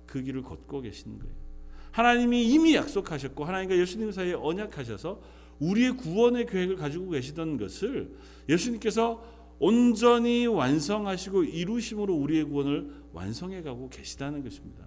그 0.07 0.23
길을 0.23 0.43
걷고 0.43 0.83
계시는 0.83 1.19
거예요. 1.19 1.35
하나님이 1.91 2.45
이미 2.45 2.77
약속하셨고 2.77 3.45
하나님과 3.45 3.77
예수님 3.77 4.13
사이에 4.13 4.35
언약하셔서 4.35 5.38
우리의 5.61 5.97
구원의 5.97 6.47
계획을 6.47 6.77
가지고 6.77 7.11
계시던 7.11 7.59
것을 7.59 8.15
예수님께서 8.49 9.23
온전히 9.59 10.47
완성하시고 10.47 11.45
이루심으로 11.45 12.15
우리의 12.15 12.45
구원을 12.45 12.91
완성해 13.13 13.63
가고 13.63 13.89
계시다는 13.89 14.43
것입니다. 14.43 14.85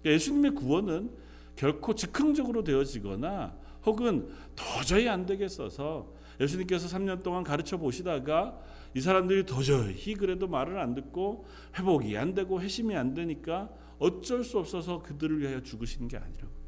그러니까 0.00 0.10
예수님의 0.14 0.54
구원은 0.54 1.10
결코 1.56 1.94
즉흥적으로 1.94 2.64
되어지거나 2.64 3.56
혹은 3.84 4.28
도저히 4.56 5.08
안 5.08 5.26
되겠어서 5.26 6.12
예수님께서 6.40 6.88
3년 6.88 7.22
동안 7.22 7.44
가르쳐 7.44 7.76
보시다가 7.76 8.58
이 8.94 9.00
사람들이 9.00 9.44
도저히 9.44 10.14
그래도 10.14 10.48
말을 10.48 10.78
안 10.78 10.94
듣고 10.94 11.46
회복이 11.78 12.16
안 12.16 12.34
되고 12.34 12.60
회심이 12.60 12.96
안 12.96 13.14
되니까 13.14 13.70
어쩔 13.98 14.42
수 14.42 14.58
없어서 14.58 15.02
그들을 15.02 15.40
위하여 15.40 15.62
죽으시는 15.62 16.08
게 16.08 16.16
아니라고. 16.16 16.63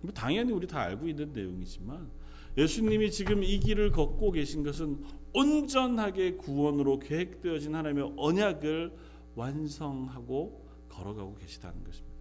뭐 0.00 0.12
당연히 0.12 0.52
우리 0.52 0.66
다 0.66 0.80
알고 0.80 1.08
있는 1.08 1.32
내용이지만 1.32 2.10
예수님이 2.56 3.10
지금 3.10 3.42
이 3.42 3.58
길을 3.58 3.92
걷고 3.92 4.32
계신 4.32 4.62
것은 4.62 5.02
온전하게 5.32 6.36
구원으로 6.36 6.98
계획되어진 6.98 7.74
하나님의 7.74 8.14
언약을 8.16 8.92
완성하고 9.34 10.66
걸어가고 10.88 11.36
계시다는 11.36 11.84
것입니다. 11.84 12.18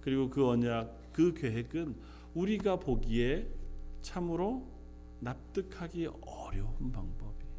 그리고 0.00 0.28
그 0.28 0.48
언약, 0.48 1.12
그 1.12 1.32
계획은 1.34 1.94
우리가 2.34 2.80
보기에 2.80 3.46
참으로 4.00 4.66
납득하기 5.20 6.08
어려운 6.22 6.90
방법이에요. 6.90 7.52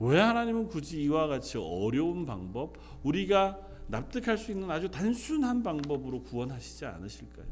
왜 0.00 0.20
하나님은 0.20 0.68
굳이 0.68 1.02
이와 1.04 1.28
같이 1.28 1.56
어려운 1.56 2.26
방법, 2.26 2.76
우리가 3.02 3.58
납득할 3.88 4.38
수 4.38 4.50
있는 4.52 4.70
아주 4.70 4.90
단순한 4.90 5.62
방법으로 5.62 6.22
구원하시지 6.22 6.86
않으실까요? 6.86 7.46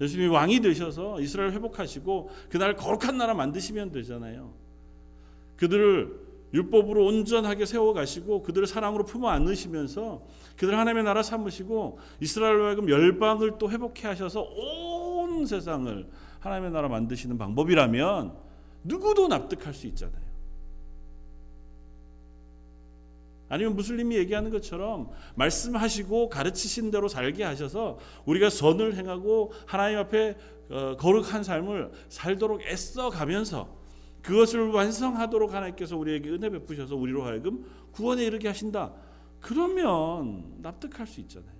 예수님이 0.00 0.28
왕이 0.28 0.60
되셔서 0.60 1.20
이스라엘 1.20 1.52
회복하시고 1.52 2.30
그날 2.48 2.74
거룩한 2.74 3.16
나라 3.16 3.34
만드시면 3.34 3.92
되잖아요. 3.92 4.52
그들을 5.56 6.20
율법으로 6.54 7.06
온전하게 7.06 7.64
세워 7.64 7.92
가시고 7.92 8.42
그들을 8.42 8.66
사랑으로 8.66 9.04
품어 9.04 9.28
안으시면서 9.28 10.22
그들 10.56 10.76
하나님의 10.76 11.04
나라 11.04 11.22
삼으시고 11.22 11.98
이스라엘로 12.20 12.66
하여금 12.66 12.88
열방을 12.90 13.58
또 13.58 13.70
회복해 13.70 14.06
하셔서 14.06 14.42
온 14.42 15.46
세상을 15.46 16.08
하나님의 16.40 16.72
나라 16.72 16.88
만드시는 16.88 17.38
방법이라면 17.38 18.34
누구도 18.84 19.28
납득할 19.28 19.72
수 19.72 19.86
있잖아요. 19.86 20.31
아니면 23.52 23.76
무슬림이 23.76 24.16
얘기하는 24.16 24.50
것처럼 24.50 25.10
말씀하시고 25.34 26.30
가르치신 26.30 26.90
대로 26.90 27.06
살게 27.06 27.44
하셔서 27.44 27.98
우리가 28.24 28.48
선을 28.48 28.96
행하고 28.96 29.52
하나님 29.66 29.98
앞에 29.98 30.38
어, 30.70 30.96
거룩한 30.96 31.44
삶을 31.44 31.92
살도록 32.08 32.62
애써 32.62 33.10
가면서 33.10 33.76
그것을 34.22 34.70
완성하도록 34.70 35.52
하나님께서 35.52 35.98
우리에게 35.98 36.30
은혜 36.30 36.48
베푸셔서 36.48 36.96
우리로 36.96 37.24
하여금 37.24 37.66
구원에 37.90 38.24
이르게 38.24 38.48
하신다. 38.48 38.94
그러면 39.40 40.54
납득할 40.62 41.06
수 41.06 41.20
있잖아요. 41.20 41.52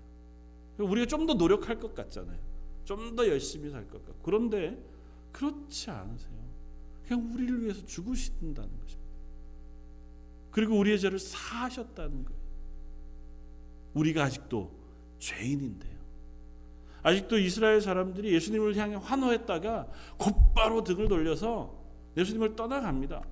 우리가 0.78 1.06
좀 1.06 1.26
더 1.26 1.34
노력할 1.34 1.78
것 1.78 1.94
같잖아요. 1.94 2.38
좀 2.86 3.14
더 3.16 3.28
열심히 3.28 3.68
살 3.68 3.86
것 3.88 4.02
같고. 4.06 4.22
그런데 4.22 4.82
그렇지 5.30 5.90
않으세요. 5.90 6.32
그냥 7.06 7.30
우리를 7.34 7.62
위해서 7.64 7.84
죽으신다는 7.84 8.70
것입니다. 8.80 9.01
그리고 10.52 10.78
우리의 10.78 11.00
죄를 11.00 11.18
사하셨다는 11.18 12.24
거예요. 12.24 12.42
우리가 13.94 14.24
아직도 14.24 14.70
죄인인데요. 15.18 15.92
아직도 17.02 17.38
이스라엘 17.38 17.80
사람들이 17.80 18.32
예수님을 18.32 18.76
향해 18.76 18.94
환호했다가 18.94 19.88
곧바로 20.18 20.84
등을 20.84 21.08
돌려서 21.08 21.82
예수님을 22.16 22.54
떠나갑니다. 22.54 23.22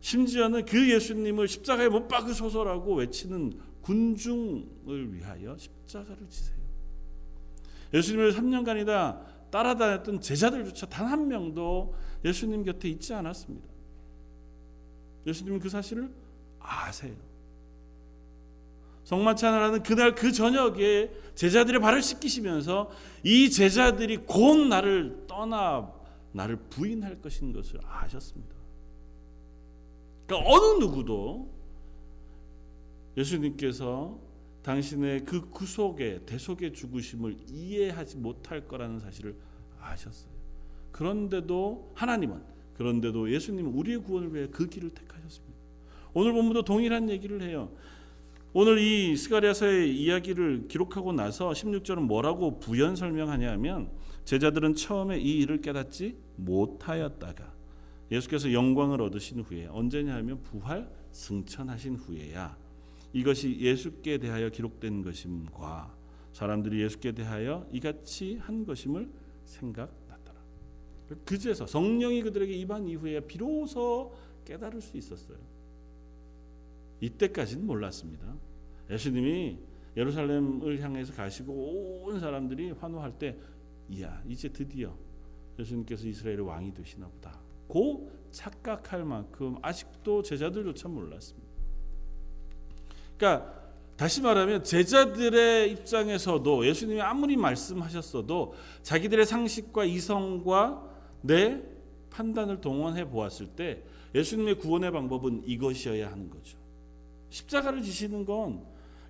심지어는 0.00 0.64
그 0.64 0.90
예수님을 0.90 1.46
십자가에 1.46 1.88
못 1.88 2.08
박으소서라고 2.08 2.94
외치는 2.94 3.60
군중을 3.82 5.12
위하여 5.12 5.56
십자가를 5.58 6.26
지세요. 6.30 6.58
예수님을 7.92 8.32
3년간이다 8.32 9.50
따라다녔던 9.50 10.20
제자들조차 10.20 10.86
단 10.86 11.08
한 11.08 11.28
명도 11.28 11.94
예수님 12.24 12.64
곁에 12.64 12.88
있지 12.88 13.12
않았습니다. 13.12 13.68
예수님은 15.26 15.60
그 15.60 15.68
사실을 15.68 16.12
아세요. 16.58 17.14
성만찬을 19.04 19.82
그날 19.82 20.14
그 20.14 20.30
저녁에 20.30 21.10
제자들의 21.34 21.80
발을 21.80 22.02
씻기시면서 22.02 22.90
이 23.24 23.50
제자들이 23.50 24.18
곧 24.18 24.68
나를 24.68 25.24
떠나 25.26 25.92
나를 26.32 26.56
부인할 26.56 27.20
것인 27.20 27.52
것을 27.52 27.80
아셨습니다. 27.84 28.54
그러니까 30.26 30.48
어느 30.48 30.78
누구도 30.78 31.50
예수님께서 33.16 34.16
당신의 34.62 35.24
그 35.24 35.50
구속의 35.50 36.26
대속의 36.26 36.72
죽으심을 36.72 37.36
이해하지 37.48 38.18
못할 38.18 38.68
거라는 38.68 39.00
사실을 39.00 39.34
아셨어요. 39.80 40.30
그런데도 40.92 41.92
하나님은 41.94 42.42
그런데도 42.80 43.30
예수님은 43.30 43.74
우리의 43.74 43.98
구원을 43.98 44.34
위해 44.34 44.48
그 44.50 44.66
길을 44.66 44.88
택하셨습니다. 44.88 45.54
오늘 46.14 46.32
본문도 46.32 46.62
동일한 46.62 47.10
얘기를 47.10 47.42
해요. 47.42 47.70
오늘 48.54 48.78
이 48.78 49.14
스가랴서의 49.18 49.94
이야기를 49.94 50.66
기록하고 50.66 51.12
나서 51.12 51.50
16절은 51.50 52.00
뭐라고 52.00 52.58
부연 52.58 52.96
설명하냐면 52.96 53.90
제자들은 54.24 54.76
처음에 54.76 55.20
이 55.20 55.40
일을 55.40 55.60
깨닫지 55.60 56.16
못하였다가 56.36 57.52
예수께서 58.10 58.50
영광을 58.50 59.02
얻으신 59.02 59.40
후에 59.40 59.66
언제냐 59.66 60.14
하면 60.14 60.42
부활 60.42 60.88
승천하신 61.12 61.96
후에야 61.96 62.56
이것이 63.12 63.58
예수께 63.60 64.16
대하여 64.16 64.48
기록된 64.48 65.02
것임과 65.02 65.94
사람들이 66.32 66.80
예수께 66.80 67.12
대하여 67.12 67.68
이같이 67.72 68.36
한 68.36 68.64
것임을 68.64 69.10
생각났더라. 69.44 69.99
그제서 71.24 71.66
성령이 71.66 72.22
그들에게 72.22 72.52
임한 72.52 72.86
이후에 72.86 73.20
비로소 73.20 74.14
깨달을 74.44 74.80
수 74.80 74.96
있었어요. 74.96 75.38
이때까지는 77.00 77.66
몰랐습니다. 77.66 78.34
예수님이 78.90 79.58
예루살렘을 79.96 80.80
향해서 80.80 81.14
가시고 81.14 82.04
온 82.04 82.20
사람들이 82.20 82.72
환호할 82.72 83.18
때, 83.18 83.36
이야 83.88 84.22
이제 84.28 84.48
드디어 84.48 84.94
예수님께서 85.58 86.06
이스라엘의 86.06 86.40
왕이 86.40 86.74
되시나 86.74 87.08
보다. 87.08 87.38
고 87.66 88.10
착각할 88.30 89.04
만큼 89.04 89.56
아직도 89.62 90.22
제자들조차 90.22 90.88
몰랐습니다. 90.88 91.48
그러니까 93.16 93.60
다시 93.96 94.22
말하면 94.22 94.64
제자들의 94.64 95.72
입장에서도 95.72 96.66
예수님이 96.66 97.02
아무리 97.02 97.36
말씀하셨어도 97.36 98.54
자기들의 98.82 99.26
상식과 99.26 99.84
이성과 99.84 100.89
내 101.22 101.62
판단을 102.10 102.60
동원해 102.60 103.08
보았을 103.08 103.48
때 103.48 103.82
예수님의 104.14 104.58
구원의 104.58 104.90
방법은 104.90 105.44
이것이어야 105.46 106.10
하는 106.10 106.28
거죠. 106.30 106.58
십자가를 107.30 107.82
지시는 107.82 108.24
건 108.24 108.64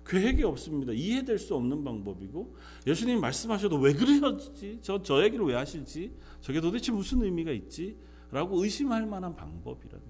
계획이 0.05 0.43
없습니다. 0.43 0.93
이해될 0.93 1.37
수 1.39 1.55
없는 1.55 1.83
방법이고 1.83 2.55
예수님이 2.85 3.19
말씀하셔도 3.19 3.77
왜 3.77 3.93
그러셨지? 3.93 4.79
저, 4.81 5.01
저 5.01 5.23
얘기를 5.23 5.45
왜 5.45 5.55
하실지? 5.55 6.11
저게 6.41 6.59
도대체 6.59 6.91
무슨 6.91 7.21
의미가 7.23 7.51
있지? 7.51 7.95
라고 8.31 8.63
의심할 8.63 9.05
만한 9.05 9.35
방법이라는 9.35 10.01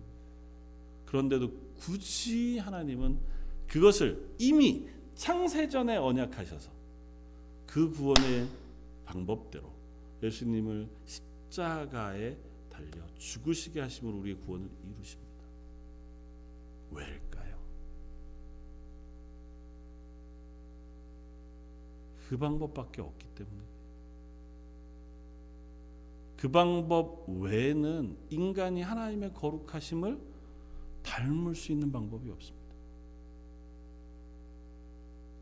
그런데도 1.05 1.51
굳이 1.77 2.57
하나님은 2.57 3.17
그것을 3.67 4.29
이미 4.37 4.85
창세전에 5.15 5.97
언약하셔서 5.97 6.71
그 7.65 7.89
구원의 7.91 8.47
방법대로 9.05 9.71
예수님을 10.23 10.87
십자가에 11.51 12.37
달려 12.69 13.05
죽으시게 13.17 13.81
하심으로 13.81 14.19
우리의 14.19 14.37
구원을 14.37 14.69
이루십니다. 14.95 15.31
왜일까요? 16.91 17.57
그 22.27 22.37
방법밖에 22.37 23.01
없기 23.01 23.27
때문에 23.35 23.61
그 26.37 26.49
방법 26.49 27.29
외에는 27.29 28.17
인간이 28.29 28.81
하나님의 28.81 29.33
거룩하심을 29.33 30.19
닮을 31.03 31.55
수 31.55 31.71
있는 31.71 31.91
방법이 31.91 32.29
없습니다. 32.31 32.61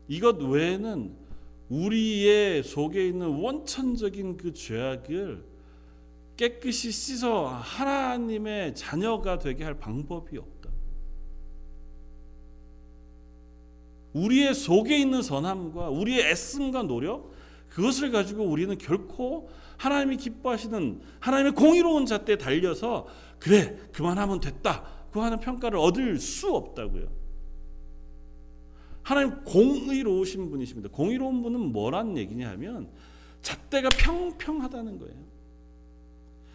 이것 0.08 0.42
외에는 0.42 1.16
우리의 1.68 2.64
속에 2.64 3.06
있는 3.06 3.28
원천적인 3.28 4.36
그 4.36 4.52
죄악을 4.52 5.49
깨끗이 6.40 6.90
씻어 6.90 7.48
하나님의 7.48 8.74
자녀가 8.74 9.38
되게 9.38 9.62
할 9.62 9.74
방법이 9.74 10.38
없다. 10.38 10.70
우리의 14.14 14.54
속에 14.54 14.96
있는 14.96 15.20
선함과 15.20 15.90
우리의 15.90 16.30
애씀과 16.30 16.84
노력 16.84 17.34
그것을 17.68 18.10
가지고 18.10 18.44
우리는 18.44 18.78
결코 18.78 19.50
하나님이 19.76 20.16
기뻐하시는 20.16 21.02
하나님의 21.20 21.52
공의로운 21.52 22.06
잣대에 22.06 22.38
달려서 22.38 23.06
그래 23.38 23.76
그만하면 23.92 24.40
됐다 24.40 25.08
그 25.12 25.20
하는 25.20 25.40
평가를 25.40 25.78
얻을 25.78 26.18
수 26.18 26.54
없다고요. 26.54 27.06
하나님 29.02 29.44
공의로우신 29.44 30.48
분이십니다. 30.48 30.88
공의로운 30.88 31.42
분은 31.42 31.60
뭐란 31.72 32.16
얘기냐 32.16 32.48
하면 32.52 32.88
잣대가 33.42 33.90
평평하다는 33.90 34.98
거예요. 34.98 35.29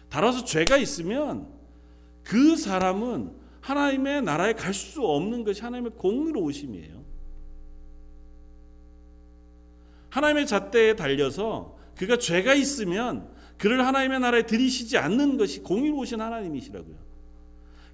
따라서 0.08 0.44
죄가 0.44 0.76
있으면 0.76 1.48
그 2.22 2.56
사람은 2.56 3.32
하나님의 3.60 4.22
나라에 4.22 4.52
갈 4.52 4.72
수 4.72 5.04
없는 5.04 5.44
것이 5.44 5.62
하나님의 5.62 5.92
공의로우심이에요. 5.96 7.04
하나님의 10.10 10.46
잣대에 10.46 10.96
달려서 10.96 11.76
그가 11.96 12.16
죄가 12.18 12.54
있으면 12.54 13.28
그를 13.58 13.86
하나님의 13.86 14.20
나라에 14.20 14.42
들이시지 14.46 14.98
않는 14.98 15.36
것이 15.36 15.60
공의로우신 15.60 16.20
하나님이시라고요. 16.20 16.96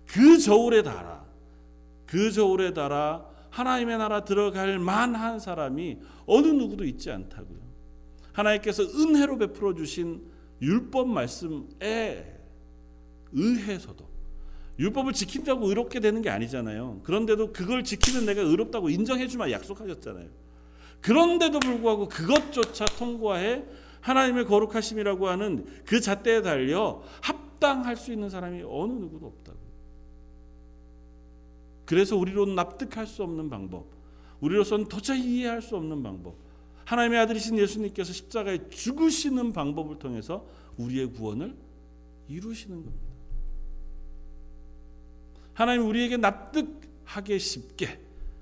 그 0.06 0.38
저울에 0.38 0.82
달아 0.82 1.24
그 2.06 2.30
저울에 2.30 2.74
달아 2.74 3.24
하나님의 3.50 3.98
나라 3.98 4.24
들어갈 4.24 4.78
만한 4.78 5.38
사람이 5.38 5.98
어느 6.26 6.46
누구도 6.46 6.84
있지 6.84 7.10
않다고요. 7.10 7.58
하나님께서 8.32 8.82
은혜로 8.82 9.38
베풀어 9.38 9.74
주신 9.74 10.22
율법 10.62 11.08
말씀에 11.08 12.38
의해서도 13.32 14.06
율법을 14.78 15.12
지킨다고 15.12 15.68
의롭게 15.68 16.00
되는 16.00 16.22
게 16.22 16.30
아니잖아요. 16.30 17.00
그런데도 17.02 17.52
그걸 17.52 17.84
지키는 17.84 18.24
내가 18.24 18.40
의롭다고 18.40 18.88
인정해 18.88 19.26
주마 19.26 19.50
약속하셨잖아요. 19.50 20.28
그런데도 21.00 21.60
불구하고 21.60 22.08
그것조차 22.08 22.84
통과해 22.96 23.64
하나님의 24.00 24.46
거룩하심이라고 24.46 25.28
하는 25.28 25.66
그 25.84 26.00
잣대에 26.00 26.42
달려 26.42 27.02
합당할 27.20 27.96
수 27.96 28.12
있는 28.12 28.30
사람이 28.30 28.62
어느 28.66 28.92
누구도 28.92 29.26
없다고. 29.26 29.58
그래서 31.84 32.16
우리로는 32.16 32.54
납득할 32.54 33.06
수 33.06 33.22
없는 33.22 33.50
방법, 33.50 33.86
우리로서는 34.40 34.86
도저히 34.86 35.20
이해할 35.20 35.60
수 35.60 35.76
없는 35.76 36.02
방법, 36.02 36.36
하나님의 36.84 37.20
아들이신 37.20 37.58
예수님께서 37.58 38.12
십자가에 38.12 38.68
죽으시는 38.68 39.52
방법을 39.52 39.98
통해서 39.98 40.46
우리의 40.76 41.12
구원을 41.12 41.56
이루시는 42.28 42.82
겁니다. 42.82 43.06
하나님 45.54 45.86
우리에게 45.86 46.16
납득하게 46.16 47.38
쉽게 47.38 48.00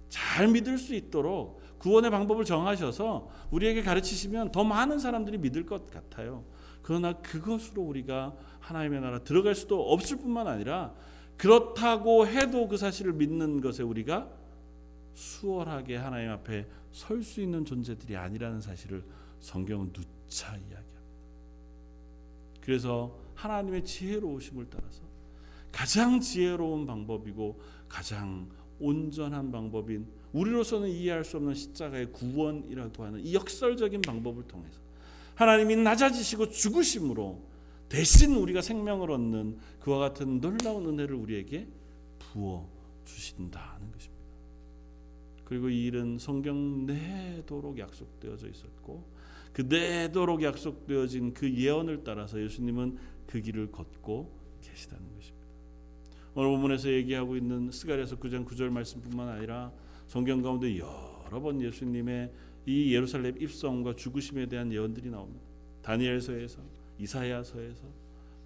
잘 0.08 0.48
믿을 0.48 0.78
수 0.78 0.94
있도록 0.94 1.60
구원의 1.78 2.10
방법을 2.10 2.44
정하셔서 2.44 3.30
우리에게 3.50 3.82
가르치시면 3.82 4.52
더 4.52 4.64
많은 4.64 4.98
사람들이 4.98 5.38
믿을 5.38 5.64
것 5.66 5.90
같아요. 5.90 6.44
그러나 6.82 7.14
그것으로 7.14 7.82
우리가 7.82 8.34
하나님의 8.60 9.00
나라 9.00 9.18
들어갈 9.20 9.54
수도 9.54 9.92
없을 9.92 10.18
뿐만 10.18 10.46
아니라 10.46 10.94
그렇다고 11.36 12.26
해도 12.26 12.68
그 12.68 12.76
사실을 12.76 13.14
믿는 13.14 13.60
것에 13.60 13.82
우리가 13.82 14.28
수월하게 15.14 15.96
하나님 15.96 16.30
앞에 16.30 16.66
설 16.92 17.22
수 17.22 17.40
있는 17.40 17.64
존재들이 17.64 18.16
아니라는 18.16 18.60
사실을 18.60 19.04
성경은 19.40 19.92
누차 19.92 20.48
이야기합니다. 20.56 21.00
그래서 22.60 23.16
하나님의 23.34 23.84
지혜로우심을 23.84 24.66
따라서 24.70 25.02
가장 25.72 26.20
지혜로운 26.20 26.86
방법이고 26.86 27.60
가장 27.88 28.48
온전한 28.78 29.50
방법인 29.50 30.06
우리로서는 30.32 30.88
이해할 30.88 31.24
수 31.24 31.36
없는 31.36 31.54
십자가의 31.54 32.12
구원이라고 32.12 33.04
하는 33.04 33.20
이 33.20 33.34
역설적인 33.34 34.02
방법을 34.02 34.44
통해서 34.44 34.78
하나님이 35.34 35.76
낮아지시고 35.76 36.50
죽으심으로 36.50 37.42
대신 37.88 38.34
우리가 38.34 38.62
생명을 38.62 39.10
얻는 39.10 39.58
그와 39.80 39.98
같은 39.98 40.40
놀라운 40.40 40.86
은혜를 40.86 41.14
우리에게 41.14 41.66
부어 42.18 42.68
주신다는 43.04 43.90
것입니다. 43.90 44.19
그리고 45.50 45.68
이 45.68 45.86
일은 45.86 46.16
성경 46.16 46.86
내도록 46.86 47.76
약속되어져 47.76 48.48
있었고 48.50 49.04
그 49.52 49.62
내도록 49.62 50.44
약속되어진 50.44 51.34
그 51.34 51.52
예언을 51.52 52.04
따라서 52.04 52.40
예수님은 52.40 52.96
그 53.26 53.40
길을 53.40 53.72
걷고 53.72 54.30
계시다는 54.60 55.12
것입니다. 55.12 55.46
오늘 56.36 56.50
본문에서 56.50 56.92
얘기하고 56.92 57.36
있는 57.36 57.72
스가랴서 57.72 58.20
9장 58.20 58.46
9절 58.46 58.70
말씀뿐만 58.70 59.28
아니라 59.28 59.72
성경 60.06 60.40
가운데 60.40 60.78
여러 60.78 61.40
번 61.40 61.60
예수님의 61.60 62.32
이 62.66 62.94
예루살렘 62.94 63.36
입성과 63.42 63.96
죽으심에 63.96 64.46
대한 64.46 64.72
예언들이 64.72 65.10
나옵니다. 65.10 65.44
다니엘서에서 65.82 66.60
이사야서에서 67.00 67.88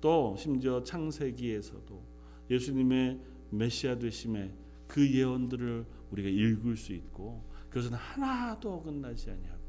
또 0.00 0.34
심지어 0.38 0.82
창세기에서도 0.82 2.02
예수님의 2.50 3.20
메시아 3.50 3.98
되심의 3.98 4.52
그 4.86 5.06
예언들을 5.06 5.84
우리가 6.14 6.28
읽을 6.28 6.76
수 6.76 6.92
있고 6.92 7.44
그것은 7.68 7.94
하나도 7.94 8.72
어긋나지 8.72 9.30
아니하고 9.30 9.62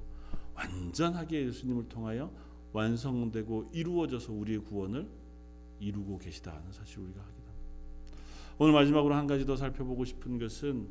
완전하게 0.53 1.47
예수님을 1.47 1.89
통하여 1.89 2.31
완성되고 2.71 3.71
이루어져서 3.73 4.31
우리의 4.33 4.59
구원을 4.59 5.09
이루고 5.79 6.17
계시다는 6.19 6.71
사실 6.71 6.99
우리가 6.99 7.21
됩니다. 7.23 7.51
오늘 8.57 8.73
마지막으로 8.73 9.15
한 9.15 9.27
가지 9.27 9.45
더 9.45 9.55
살펴보고 9.55 10.05
싶은 10.05 10.39
것은 10.39 10.87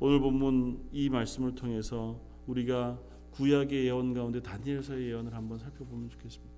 오늘 0.00 0.20
본문 0.20 0.88
이 0.92 1.08
말씀을 1.08 1.54
통해서 1.54 2.20
우리가 2.46 3.00
구약의 3.32 3.86
예언 3.86 4.14
가운데 4.14 4.40
다니엘서의 4.40 5.08
예언을 5.08 5.34
한번 5.34 5.58
살펴보면 5.58 6.10
좋겠습니다. 6.10 6.54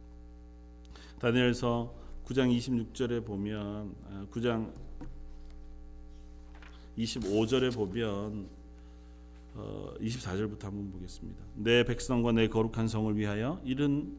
다니엘서 1.21 1.95
9장 2.25 2.57
26절에 2.57 3.25
보면 3.25 3.95
9장 4.31 4.69
아, 4.69 4.90
25절에 7.03 7.75
보면 7.75 8.49
24절부터 9.55 10.65
어, 10.65 10.67
한번 10.67 10.91
보겠습니다. 10.93 11.43
내 11.57 11.85
백성과 11.85 12.33
내 12.33 12.49
거룩한 12.49 12.89
성을 12.89 13.17
위하여 13.17 13.61
이른 13.65 14.17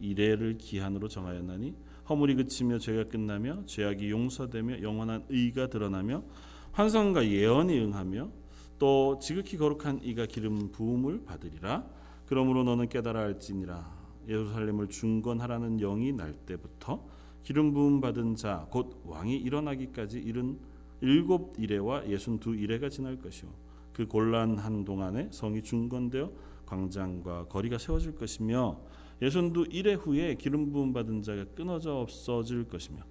이래를 0.00 0.58
기한으로 0.58 1.08
정하였나니 1.08 1.74
허물이 2.08 2.36
그치며 2.36 2.78
죄가 2.78 3.04
끝나며 3.04 3.64
죄악이 3.66 4.10
용서되며 4.10 4.82
영원한 4.82 5.24
의가 5.28 5.68
드러나며 5.68 6.22
환상과 6.72 7.26
예언이 7.26 7.78
응하며 7.80 8.30
또 8.78 9.18
지극히 9.20 9.56
거룩한 9.56 10.00
이가 10.02 10.26
기름 10.26 10.70
부음을 10.70 11.24
받으리라 11.24 11.84
그러므로 12.26 12.62
너는 12.62 12.88
깨달아 12.88 13.20
알지니라 13.20 13.98
예루살렘을 14.28 14.88
중건하라는 14.88 15.78
영이 15.78 16.12
날 16.12 16.34
때부터 16.34 17.04
기름 17.42 17.72
부음 17.72 18.00
받은 18.00 18.36
자 18.36 18.66
곧 18.70 19.02
왕이 19.04 19.36
일어나기까지 19.36 20.18
이른 20.18 20.58
일곱 21.00 21.54
이래와 21.58 22.08
예순 22.08 22.38
두 22.38 22.54
이래가 22.54 22.88
지날 22.88 23.16
것이요 23.18 23.50
그 23.92 24.06
곤란한 24.06 24.84
동안에 24.84 25.28
성이 25.32 25.62
중건되어 25.62 26.30
광장과 26.66 27.46
거리가 27.48 27.78
세워질 27.78 28.16
것이며 28.16 28.80
예순 29.22 29.52
두 29.52 29.66
이래 29.70 29.94
후에 29.94 30.34
기름 30.36 30.70
부음 30.70 30.92
받은 30.92 31.22
자가 31.22 31.44
끊어져 31.54 31.96
없어질 31.96 32.68
것이며 32.68 33.02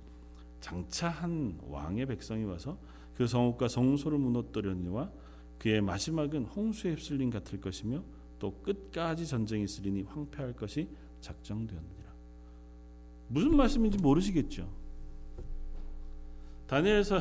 장차 0.61 1.09
한 1.09 1.57
왕의 1.63 2.05
백성이 2.05 2.43
와서 2.45 2.77
그 3.15 3.27
성읍과 3.27 3.67
성소를 3.67 4.17
무너뜨려니와 4.17 5.11
그의 5.59 5.81
마지막은 5.81 6.45
홍수에 6.45 6.91
휩쓸림 6.91 7.29
같을 7.29 7.59
것이며 7.59 8.03
또 8.39 8.61
끝까지 8.61 9.25
전쟁이 9.25 9.63
있으리니 9.63 10.03
황폐할 10.03 10.53
것이 10.53 10.87
작정되었느니라. 11.19 12.13
무슨 13.29 13.55
말씀인지 13.55 13.97
모르시겠죠. 13.97 14.69
다니엘서 16.67 17.19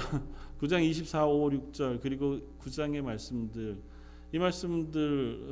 9장 0.60 0.82
24, 0.82 1.26
5, 1.26 1.50
6절 1.50 2.00
그리고 2.00 2.40
9장의 2.60 3.02
말씀들 3.02 3.78
이 4.32 4.38
말씀들을 4.38 5.42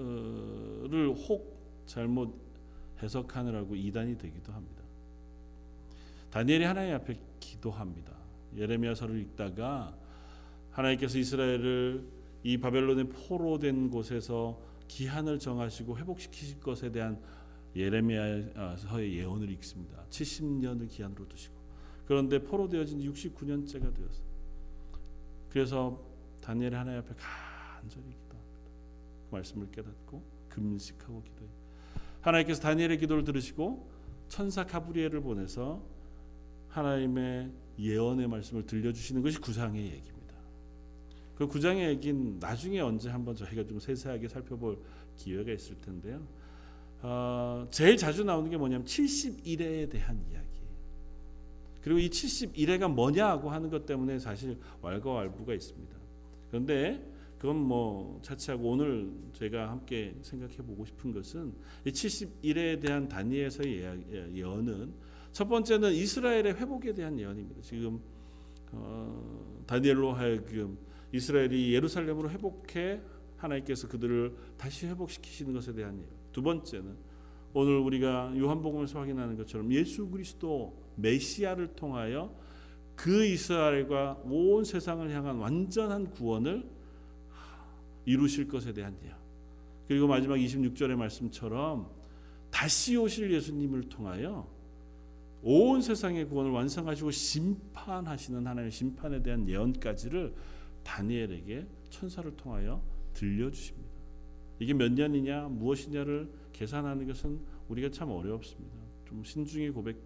혹 1.28 1.54
잘못 1.86 2.34
해석하느라고 3.02 3.74
이단이 3.76 4.16
되기도 4.18 4.52
합니다. 4.52 4.82
다니엘이 6.30 6.64
하나님 6.64 6.94
앞에 6.94 7.18
기도합니다. 7.38 8.12
예레미야서를 8.56 9.20
읽다가 9.20 9.94
하나님께서 10.70 11.18
이스라엘을 11.18 12.04
이 12.42 12.58
바벨론의 12.58 13.08
포로된 13.08 13.90
곳에서 13.90 14.60
기한을 14.88 15.38
정하시고 15.38 15.98
회복시키실 15.98 16.60
것에 16.60 16.90
대한 16.90 17.20
예레미야서의 17.76 19.18
예언을 19.18 19.50
읽습니다. 19.50 20.04
70년을 20.10 20.88
기한으로 20.88 21.28
두시고 21.28 21.54
그런데 22.06 22.38
포로되어진 22.38 23.00
69년째가 23.00 23.94
되었어요. 23.94 24.23
그래서 25.54 25.96
다니엘 26.42 26.74
하나님 26.74 26.98
앞에 26.98 27.14
간절히 27.14 28.06
기도합니다. 28.08 28.70
그 29.30 29.36
말씀을 29.36 29.70
깨닫고 29.70 30.20
금식하고 30.48 31.22
기도해요. 31.22 31.52
하나님께서 32.22 32.60
다니엘의 32.60 32.98
기도를 32.98 33.22
들으시고 33.22 33.88
천사 34.26 34.66
가브리엘을 34.66 35.20
보내서 35.20 35.80
하나님의 36.70 37.52
예언의 37.78 38.26
말씀을 38.26 38.66
들려주시는 38.66 39.22
것이 39.22 39.38
구상의 39.38 39.84
얘기입니다. 39.84 40.34
그 41.36 41.46
구장의 41.46 41.88
얘기는 41.90 42.36
나중에 42.40 42.80
언제 42.80 43.08
한번 43.08 43.36
저희가 43.36 43.64
좀 43.64 43.78
세세하게 43.78 44.26
살펴볼 44.26 44.82
기회가 45.16 45.52
있을 45.52 45.80
텐데요. 45.80 46.26
어, 47.00 47.68
제일 47.70 47.96
자주 47.96 48.24
나오는 48.24 48.50
게 48.50 48.56
뭐냐면 48.56 48.84
71회에 48.84 49.88
대한 49.88 50.20
이야기. 50.32 50.53
그리고 51.84 51.98
이 52.00 52.08
71회가 52.08 52.90
뭐냐고 52.90 53.50
하는 53.50 53.68
것 53.68 53.84
때문에 53.84 54.18
사실 54.18 54.56
왈가왈부가 54.80 55.52
있습니다. 55.52 55.94
그런데 56.48 57.12
그건 57.38 57.56
뭐 57.58 58.18
차치하고 58.22 58.70
오늘 58.70 59.12
제가 59.34 59.68
함께 59.68 60.16
생각해 60.22 60.56
보고 60.56 60.86
싶은 60.86 61.12
것은 61.12 61.52
이 61.84 61.90
71회에 61.90 62.80
대한 62.80 63.06
다니엘서의 63.06 64.32
예언은 64.34 64.94
첫 65.32 65.46
번째는 65.46 65.92
이스라엘의 65.92 66.54
회복에 66.54 66.94
대한 66.94 67.18
예언입니다. 67.18 67.60
지금 67.60 68.00
어, 68.72 69.62
다니엘로 69.66 70.14
하여금 70.14 70.78
이스라엘이 71.12 71.74
예루살렘으로 71.74 72.30
회복해 72.30 73.02
하나님께서 73.36 73.88
그들을 73.88 74.34
다시 74.56 74.86
회복시키시는 74.86 75.52
것에 75.52 75.74
대한 75.74 75.98
예언. 75.98 76.08
두 76.32 76.40
번째는 76.40 76.96
오늘 77.52 77.76
우리가 77.76 78.32
요한복음에서 78.38 79.00
확인하는 79.00 79.36
것처럼 79.36 79.70
예수 79.70 80.08
그리스도 80.08 80.82
메시아를 80.96 81.74
통하여 81.74 82.34
그 82.96 83.24
이스라엘과 83.24 84.22
온 84.24 84.64
세상을 84.64 85.10
향한 85.10 85.36
완전한 85.36 86.10
구원을 86.10 86.68
이루실 88.04 88.48
것에 88.48 88.72
대한 88.72 88.96
예언. 89.04 89.16
그리고 89.88 90.06
마지막 90.06 90.36
26절의 90.36 90.96
말씀처럼 90.96 91.90
다시 92.50 92.96
오실 92.96 93.32
예수님을 93.32 93.88
통하여 93.88 94.48
온 95.42 95.82
세상의 95.82 96.26
구원을 96.26 96.52
완성하시고 96.52 97.10
심판하시는 97.10 98.38
하나님의 98.38 98.70
심판에 98.70 99.22
대한 99.22 99.48
예언까지를 99.48 100.34
다니엘에게 100.84 101.66
천사를 101.90 102.34
통하여 102.36 102.82
들려주십니다. 103.12 103.90
이게 104.58 104.72
몇 104.72 104.92
년이냐 104.92 105.48
무엇이냐를 105.48 106.30
계산하는 106.52 107.06
것은 107.06 107.40
우리가 107.68 107.90
참 107.90 108.10
어렵습니다. 108.10 108.76
좀 109.06 109.22
신중히 109.24 109.70
고백 109.70 109.96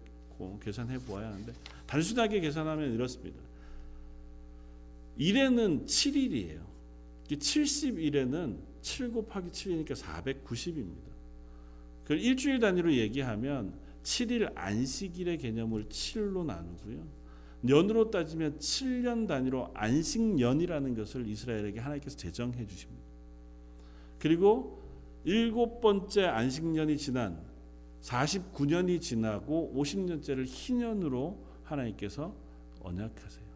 계산해 0.61 0.99
보아야 0.99 1.27
하는데 1.27 1.53
단순하게 1.87 2.39
계산하면 2.39 2.93
이렇습니다. 2.93 3.39
1에는 5.19 5.85
7일이에요. 5.85 6.61
70일에는 7.27 8.57
7 8.81 9.11
곱하기 9.11 9.49
7이니까 9.49 9.93
490입니다. 9.93 11.09
그 12.05 12.13
일주일 12.15 12.59
단위로 12.59 12.93
얘기하면 12.93 13.73
7일 14.03 14.51
안식일의 14.55 15.37
개념을 15.37 15.85
7로 15.85 16.45
나누고요. 16.45 17.19
년으로 17.61 18.09
따지면 18.09 18.57
7년 18.57 19.27
단위로 19.27 19.71
안식년이라는 19.73 20.95
것을 20.95 21.27
이스라엘에게 21.27 21.79
하나님께서 21.79 22.15
제정해 22.15 22.65
주십니다. 22.65 23.03
그리고 24.17 24.81
일곱 25.25 25.81
번째 25.81 26.25
안식년이 26.25 26.97
지난 26.97 27.48
49년이 28.01 29.01
지나고 29.01 29.73
50년째를 29.75 30.45
희년으로 30.47 31.43
하나님께서 31.63 32.33
언약하세요. 32.81 33.49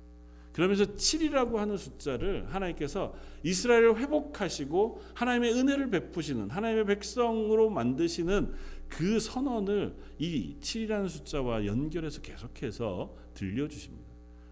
그러면서 0.53 0.85
7이라고 0.85 1.55
하는 1.55 1.77
숫자를 1.77 2.53
하나님께서 2.53 3.15
이스라엘을 3.43 3.97
회복하시고 3.97 5.01
하나님의 5.15 5.53
은혜를 5.53 5.89
베푸시는 5.89 6.51
하나님의 6.51 6.85
백성으로 6.85 7.71
만드시는 7.71 8.53
그 8.87 9.19
선언을 9.19 9.95
이 10.19 10.55
7이라는 10.59 11.09
숫자와 11.09 11.65
연결해서 11.65 12.21
계속해서 12.21 13.15
들려주십니다. 13.33 14.03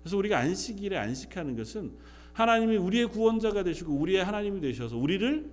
그래서 0.02 0.18
우리가 0.18 0.40
안식일에 0.40 0.98
안식하는 0.98 1.56
것은 1.56 1.96
하나님이 2.34 2.78
우리의 2.78 3.08
구원자가 3.08 3.64
되시고 3.64 3.94
우리의 3.94 4.24
하나님이 4.24 4.60
되셔서 4.62 4.98
우리를 4.98 5.52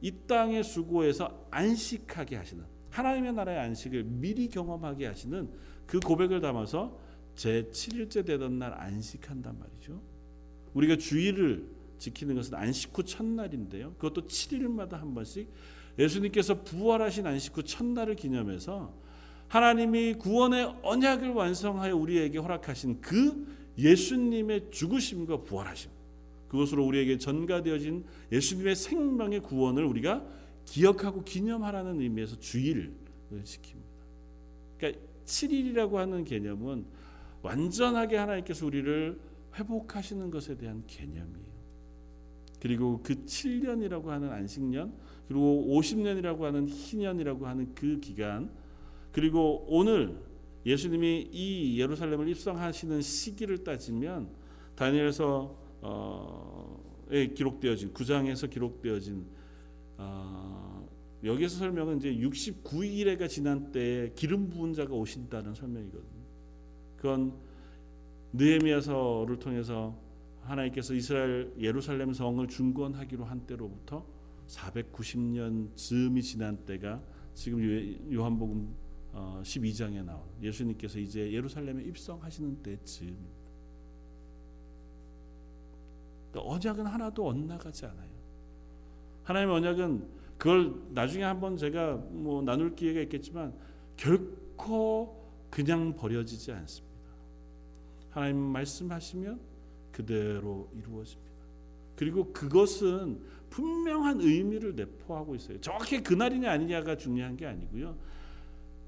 이 0.00 0.12
땅의 0.26 0.64
수고에서 0.64 1.46
안식하게 1.52 2.34
하시는 2.34 2.64
하나님의 2.96 3.34
나라의 3.34 3.58
안식을 3.58 4.04
미리 4.04 4.48
경험하게 4.48 5.06
하시는 5.06 5.50
그 5.86 6.00
고백을 6.00 6.40
담아서 6.40 6.98
제 7.34 7.68
7일째 7.70 8.24
되던 8.24 8.58
날 8.58 8.72
안식한단 8.72 9.58
말이죠. 9.58 10.00
우리가 10.72 10.96
주일을 10.96 11.66
지키는 11.98 12.34
것은 12.34 12.54
안식 12.54 12.96
후 12.96 13.04
첫날인데요. 13.04 13.92
그것도 13.98 14.26
7일마다 14.26 14.92
한 14.92 15.14
번씩 15.14 15.48
예수님께서 15.98 16.62
부활하신 16.62 17.26
안식 17.26 17.56
후 17.56 17.62
첫날을 17.62 18.16
기념해서 18.16 18.94
하나님이 19.48 20.14
구원의 20.14 20.76
언약을 20.82 21.30
완성하여 21.30 21.94
우리에게 21.96 22.38
허락하신 22.38 23.00
그 23.02 23.46
예수님의 23.78 24.70
죽으심과 24.70 25.42
부활하심 25.42 25.90
그것으로 26.48 26.84
우리에게 26.86 27.18
전가되어진 27.18 28.04
예수님의 28.32 28.74
생명의 28.74 29.40
구원을 29.40 29.84
우리가 29.84 30.24
기억하고 30.66 31.24
기념하라는 31.24 32.00
의미에서 32.00 32.38
주일을 32.38 32.92
지킵니다. 33.32 33.96
그러니까 34.76 35.00
7일이라고 35.24 35.94
하는 35.94 36.24
개념은 36.24 36.84
완전하게 37.42 38.16
하나님께서 38.16 38.66
우리를 38.66 39.18
회복하시는 39.54 40.30
것에 40.30 40.56
대한 40.56 40.84
개념이에요. 40.86 41.56
그리고 42.60 43.00
그 43.02 43.14
7년이라고 43.24 44.06
하는 44.06 44.30
안식년, 44.30 44.92
그리고 45.28 45.66
50년이라고 45.68 46.40
하는 46.40 46.68
희년이라고 46.68 47.46
하는 47.46 47.74
그 47.74 48.00
기간, 48.00 48.50
그리고 49.12 49.64
오늘 49.68 50.20
예수님이 50.64 51.28
이 51.30 51.80
예루살렘을 51.80 52.28
입성하시는 52.28 53.00
시기를 53.00 53.62
따지면 53.62 54.28
다니엘서 54.74 55.56
어,에 55.82 57.28
기록되어진 57.28 57.92
9장에서 57.94 58.50
기록되어진 58.50 59.24
어, 59.98 60.88
여기서 61.24 61.58
설명은 61.58 61.98
이제 61.98 62.14
69일에가 62.14 63.28
지난 63.28 63.72
때에 63.72 64.12
기름 64.14 64.48
부은 64.48 64.74
자가 64.74 64.94
오신다는 64.94 65.54
설명이거든요. 65.54 66.26
그건 66.96 67.34
느헤미야서를 68.32 69.38
통해서 69.38 69.96
하나님께서 70.42 70.94
이스라엘 70.94 71.52
예루살렘 71.58 72.12
성을 72.12 72.46
중건하기로 72.46 73.24
한 73.24 73.46
때로부터 73.46 74.06
490년 74.46 75.74
즈음이 75.74 76.22
지난 76.22 76.64
때가 76.64 77.02
지금 77.34 77.60
요한복음 78.12 78.74
12장에 79.42 80.00
어, 80.00 80.02
나온 80.04 80.22
예수님께서 80.42 80.98
이제 80.98 81.32
예루살렘에 81.32 81.82
입성하시는 81.84 82.62
때쯤입니다. 82.62 83.36
그러니까 86.30 86.52
언약은 86.52 86.86
하나도 86.86 87.26
엇나가지 87.26 87.86
않아요. 87.86 88.15
하나님의 89.26 89.56
언약은 89.56 90.06
그걸 90.38 90.74
나중에 90.90 91.24
한번 91.24 91.56
제가 91.56 91.96
뭐 92.10 92.42
나눌 92.42 92.74
기회가 92.76 93.00
있겠지만 93.00 93.52
결코 93.96 95.24
그냥 95.50 95.96
버려지지 95.96 96.52
않습니다. 96.52 96.96
하나님 98.10 98.36
말씀하시면 98.36 99.40
그대로 99.90 100.70
이루어집니다. 100.76 101.26
그리고 101.96 102.32
그것은 102.32 103.20
분명한 103.50 104.20
의미를 104.20 104.76
내포하고 104.76 105.34
있어요. 105.34 105.60
정확히 105.60 106.02
그날이냐 106.02 106.50
아니냐가 106.50 106.96
중요한 106.96 107.36
게 107.36 107.46
아니고요. 107.46 107.96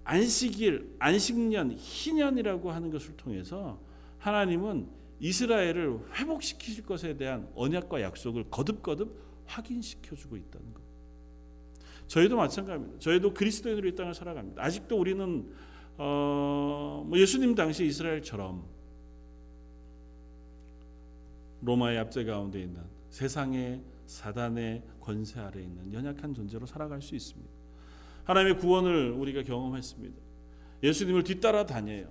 안식일, 0.05 0.95
안식년, 0.99 1.73
희년이라고 1.77 2.71
하는 2.71 2.91
것을 2.91 3.17
통해서 3.17 3.81
하나님은 4.19 4.89
이스라엘을 5.21 5.99
회복시키실 6.15 6.87
것에 6.87 7.17
대한 7.17 7.49
언약과 7.57 8.03
약속을 8.03 8.51
거듭거듭 8.51 9.28
확인시켜 9.49 10.15
주고 10.15 10.37
있다는 10.37 10.73
것. 10.73 10.83
저희도 12.07 12.37
마찬가지입니다. 12.37 12.99
저희도 13.01 13.35
그리스도인으로 13.35 13.89
이 13.89 13.95
땅을 13.95 14.15
살아갑니다. 14.15 14.63
아직도 14.63 14.99
우리는 14.99 15.53
어, 15.97 17.05
뭐 17.07 17.19
예수님 17.19 17.55
당시 17.55 17.85
이스라엘처럼 17.87 18.65
로마의 21.63 21.99
압제 21.99 22.25
가운데 22.25 22.63
있는 22.63 22.83
세상의 23.11 23.83
사단의 24.07 24.83
권세 25.01 25.41
아래 25.41 25.61
있는 25.61 25.93
연약한 25.93 26.33
존재로 26.35 26.67
살아갈 26.67 27.03
수 27.03 27.15
있습니다. 27.15 27.51
하나님의 28.25 28.59
구원을 28.59 29.11
우리가 29.11 29.43
경험했습니다. 29.43 30.17
예수님을 30.83 31.25
뒤따라 31.25 31.67
다녀요. 31.67 32.07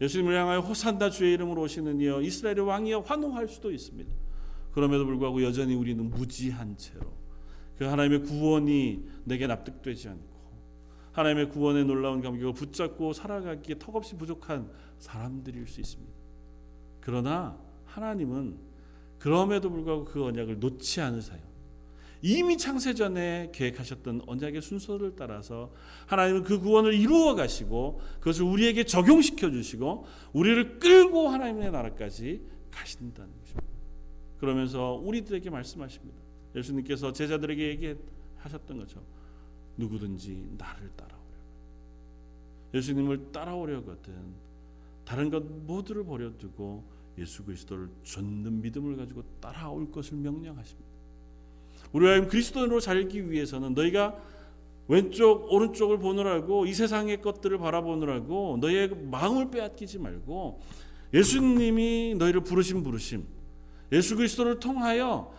예수님을 0.00 0.36
향하여 0.36 0.60
호산다 0.60 1.10
주의 1.10 1.34
이름으로 1.34 1.62
오시는 1.62 2.00
이여 2.00 2.20
이스라엘의 2.22 2.60
왕이여 2.60 3.00
환호할 3.00 3.48
수도 3.48 3.70
있습니다. 3.70 4.10
그럼에도 4.72 5.04
불구하고 5.06 5.42
여전히 5.42 5.74
우리는 5.74 6.08
무지한 6.08 6.76
채로 6.76 7.12
그 7.76 7.84
하나님의 7.84 8.22
구원이 8.22 9.04
내게 9.24 9.46
납득되지 9.46 10.08
않고 10.08 10.38
하나님의 11.12 11.48
구원의 11.50 11.84
놀라운 11.84 12.22
감격을 12.22 12.54
붙잡고 12.54 13.12
살아가기에 13.12 13.76
턱없이 13.78 14.16
부족한 14.16 14.70
사람들일 14.98 15.66
수 15.66 15.80
있습니다. 15.80 16.12
그러나 17.00 17.58
하나님은 17.86 18.56
그럼에도 19.18 19.70
불구하고 19.70 20.04
그 20.04 20.24
언약을 20.24 20.60
놓지 20.60 21.00
않으세요. 21.00 21.40
이미 22.20 22.58
창세전에 22.58 23.50
계획하셨던 23.52 24.22
언약의 24.26 24.60
순서를 24.60 25.14
따라서 25.16 25.72
하나님은 26.06 26.42
그 26.42 26.58
구원을 26.58 26.94
이루어 26.94 27.34
가시고 27.34 28.00
그것을 28.18 28.44
우리에게 28.44 28.84
적용시켜 28.84 29.50
주시고 29.50 30.06
우리를 30.32 30.78
끌고 30.78 31.28
하나님의 31.28 31.70
나라까지 31.70 32.42
가신다는. 32.70 33.37
그러면서 34.40 34.94
우리들에게 34.94 35.50
말씀하십니다. 35.50 36.18
예수님께서 36.54 37.12
제자들에게 37.12 37.68
얘기하셨던 37.68 38.78
것처럼 38.78 39.04
누구든지 39.76 40.54
나를 40.56 40.90
따라오려. 40.96 41.18
예수님을 42.74 43.32
따라오려거든 43.32 44.12
다른 45.04 45.30
것 45.30 45.42
모두를 45.42 46.04
버려두고 46.04 46.84
예수 47.18 47.44
그리스도를 47.44 47.88
쫓는 48.04 48.60
믿음을 48.60 48.96
가지고 48.96 49.22
따라올 49.40 49.90
것을 49.90 50.16
명령하십니다. 50.18 50.88
우리가 51.92 52.26
그리스도인으로 52.28 52.80
살기 52.80 53.30
위해서는 53.30 53.74
너희가 53.74 54.20
왼쪽 54.88 55.52
오른쪽을 55.52 55.98
보느라고 55.98 56.66
이 56.66 56.72
세상의 56.72 57.20
것들을 57.22 57.58
바라보느라고 57.58 58.58
너희의 58.60 58.88
마음을 59.10 59.50
빼앗기지 59.50 59.98
말고 59.98 60.60
예수님이 61.12 62.14
너희를 62.18 62.42
부르신 62.42 62.82
부르심 62.82 63.26
예수 63.92 64.16
그리스도를 64.16 64.60
통하여 64.60 65.32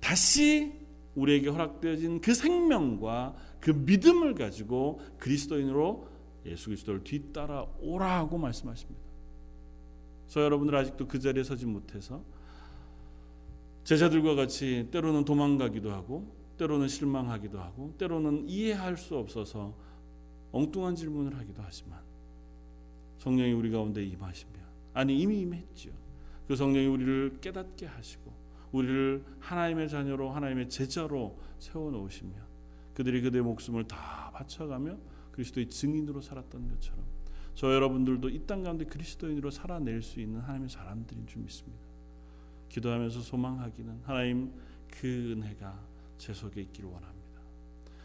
다시 0.00 0.72
우리에게 1.14 1.48
허락되어진 1.50 2.20
그 2.20 2.34
생명과 2.34 3.36
그 3.60 3.70
믿음을 3.70 4.34
가지고 4.34 5.00
그리스도인으로 5.18 6.08
예수 6.46 6.66
그리스도를 6.66 7.04
뒤따라 7.04 7.66
오라고 7.80 8.38
말씀하십니다. 8.38 9.00
저 10.26 10.42
여러분들 10.42 10.74
아직도 10.74 11.06
그 11.06 11.20
자리에 11.20 11.44
서지 11.44 11.66
못해서 11.66 12.24
제자들과 13.84 14.34
같이 14.34 14.88
때로는 14.90 15.24
도망가기도 15.24 15.92
하고 15.92 16.34
때로는 16.56 16.88
실망하기도 16.88 17.60
하고 17.60 17.94
때로는 17.98 18.48
이해할 18.48 18.96
수 18.96 19.16
없어서 19.16 19.76
엉뚱한 20.52 20.96
질문을 20.96 21.36
하기도 21.38 21.62
하지만 21.64 22.00
성령이 23.18 23.52
우리 23.52 23.70
가운데 23.70 24.04
임하시면 24.04 24.54
아니 24.94 25.18
이미 25.20 25.40
임했죠. 25.40 26.01
그 26.52 26.56
성령이 26.56 26.86
우리를 26.86 27.38
깨닫게 27.40 27.86
하시고 27.86 28.30
우리를 28.72 29.24
하나님의 29.40 29.88
자녀로 29.88 30.32
하나님의 30.32 30.68
제자로 30.68 31.38
세워 31.58 31.90
놓으시며 31.90 32.34
그들이 32.92 33.22
그들의 33.22 33.42
목숨을 33.42 33.88
다 33.88 34.30
바쳐가며 34.34 34.98
그리스도의 35.32 35.70
증인으로 35.70 36.20
살았던 36.20 36.68
것처럼 36.68 37.02
저 37.54 37.72
여러분들도 37.72 38.28
이 38.28 38.44
땅 38.46 38.62
가운데 38.62 38.84
그리스도인으로 38.84 39.50
살아낼 39.50 40.02
수 40.02 40.20
있는 40.20 40.40
하나님의 40.40 40.68
사람들인 40.68 41.26
줄 41.26 41.40
믿습니다. 41.40 41.82
기도하면서 42.68 43.22
소망하기는 43.22 44.00
하나님 44.04 44.52
그 44.90 45.32
은혜가 45.32 45.80
제 46.18 46.34
속에 46.34 46.60
있기를 46.60 46.90
원합니다. 46.90 47.40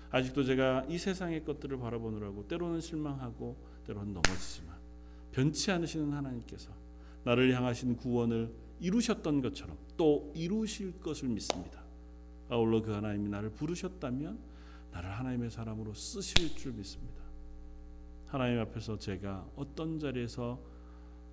아직도 0.09 0.45
제가 0.45 0.85
이 0.87 0.97
세상의 0.97 1.43
것들을 1.43 1.77
바라보느라고 1.79 2.47
때로는 2.47 2.79
실망하고 2.79 3.57
때로는 3.85 4.13
넘어지지만 4.13 4.73
변치 5.33 5.69
않으시는 5.69 6.13
하나님께서 6.13 6.86
나를 7.27 7.53
향하신 7.53 7.97
구원을 7.97 8.53
이루셨던 8.79 9.41
것처럼 9.41 9.77
또 9.97 10.31
이루실 10.33 11.01
것을 11.01 11.27
믿습니다. 11.27 11.83
아울러 12.47 12.81
그 12.81 12.91
하나님이 12.91 13.27
나를 13.27 13.49
부르셨다면 13.49 14.39
나를 14.93 15.11
하나님의 15.11 15.51
사람으로 15.51 15.93
쓰실 15.93 16.55
줄 16.55 16.71
믿습니다. 16.71 17.21
하나님 18.27 18.61
앞에서 18.61 18.97
제가 18.97 19.45
어떤 19.57 19.99
자리에서 19.99 20.57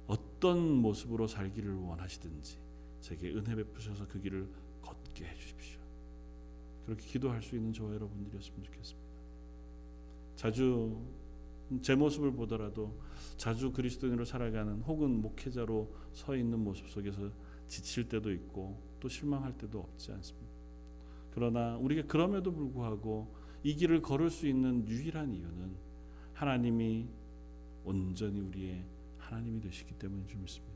어떤 0.09 0.69
모습으로 0.83 1.29
살기를 1.29 1.73
원하시든지 1.73 2.59
제게 3.01 3.31
은혜 3.31 3.55
베푸셔서 3.55 4.09
그 4.09 4.21
길을 4.21 4.49
걷게 4.83 5.25
해 5.25 5.35
주십시오. 5.37 5.79
그렇게 6.87 7.07
기도할 7.07 7.41
수 7.41 7.55
있는 7.55 7.73
저와 7.73 7.95
여러분들이었으면 7.95 8.65
좋겠습니다. 8.65 9.09
자주 10.35 11.01
제 11.81 11.95
모습을 11.95 12.33
보더라도 12.33 12.99
자주 13.37 13.73
그리스도인으로 13.73 14.25
살아가는 14.25 14.81
혹은 14.83 15.21
목회자로 15.23 15.95
서 16.13 16.37
있는 16.37 16.61
모습 16.61 16.89
속에서 16.89 17.31
지칠 17.67 18.09
때도 18.09 18.33
있고 18.33 18.81
또 19.01 19.09
실망할 19.09 19.57
때도 19.57 19.81
없지 19.81 20.13
않습니다. 20.13 20.53
그러나 21.33 21.77
우리가 21.77 22.07
그럼에도 22.07 22.53
불구하고 22.53 23.35
이 23.63 23.75
길을 23.75 24.03
걸을 24.03 24.31
수 24.31 24.47
있는 24.47 24.87
유일한 24.87 25.33
이유는 25.33 25.75
하나님이 26.35 27.09
온전히 27.85 28.41
우리의 28.41 28.85
하나님이 29.19 29.61
되시기 29.61 29.95
때문인 29.95 30.29
줄 30.29 30.41
믿습니다. 30.41 30.75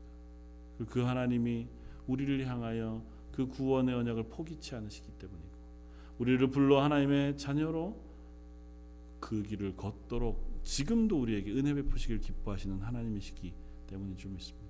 그 0.89 1.01
하나님이 1.01 1.67
우리를 2.07 2.45
향하여 2.47 3.03
그 3.31 3.47
구원의 3.47 3.95
언약을 3.95 4.23
포기치 4.29 4.75
않으시기 4.75 5.11
때문이고 5.13 5.49
우리를 6.17 6.49
불러 6.49 6.81
하나님의 6.81 7.37
자녀로 7.37 7.95
그 9.19 9.43
길을 9.43 9.75
걷도록 9.75 10.48
지금도 10.69 11.19
우리에게 11.19 11.51
은혜 11.53 11.73
베푸시길 11.73 12.19
기뻐하시는 12.19 12.79
하나님이시기 12.79 13.53
때문인 13.87 14.15
줄 14.15 14.29
믿습니다. 14.31 14.69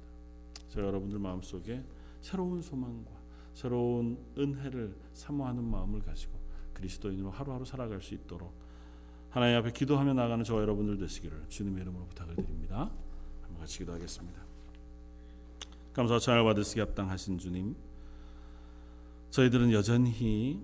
저 0.69 0.81
여러분들 0.81 1.19
마음속에 1.19 1.83
새로운 2.21 2.61
소망과 2.61 3.11
새로운 3.53 4.17
은혜를 4.37 4.95
사모하는 5.13 5.61
마음을 5.61 5.99
가지고 5.99 6.39
그리스도인으로 6.73 7.31
하루하루 7.31 7.65
살아갈 7.65 8.01
수 8.01 8.13
있도록 8.13 8.53
하나님 9.29 9.57
앞에 9.57 9.73
기도하며 9.73 10.13
나가는 10.13 10.41
저와 10.41 10.61
여러분들 10.61 10.97
되시기를 10.99 11.49
주님의 11.49 11.81
이름으로 11.81 12.05
부탁을 12.05 12.37
드립니다. 12.37 12.89
한번 13.41 13.59
같이 13.59 13.79
기도하겠습니다. 13.79 14.41
감사와 15.91 16.19
찬양을 16.19 16.45
받으시기 16.45 16.79
합당하신 16.79 17.37
주님 17.39 17.75
저희들은 19.31 19.73
여전히 19.73 20.63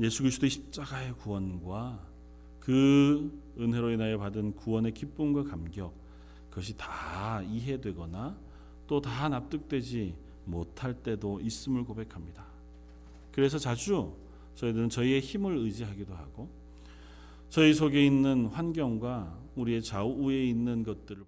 예수 0.00 0.22
그리스도의 0.22 0.50
십자가의 0.50 1.14
구원과 1.14 2.06
그 2.60 3.47
은혜로 3.58 3.90
인하여 3.90 4.18
받은 4.18 4.56
구원의 4.56 4.92
기쁨과 4.94 5.44
감격 5.44 5.92
그것이 6.50 6.76
다 6.76 7.42
이해되거나 7.42 8.36
또 8.86 9.00
다 9.00 9.28
납득되지 9.28 10.14
못할 10.46 10.94
때도 10.94 11.40
있음을 11.40 11.84
고백합니다. 11.84 12.44
그래서 13.32 13.58
자주 13.58 14.14
저희들은 14.54 14.88
저희의 14.88 15.20
힘을 15.20 15.56
의지하기도 15.58 16.14
하고 16.14 16.48
저희 17.50 17.74
속에 17.74 18.04
있는 18.04 18.46
환경과 18.46 19.38
우리의 19.56 19.82
좌우에 19.82 20.44
있는 20.44 20.82
것들을 20.82 21.24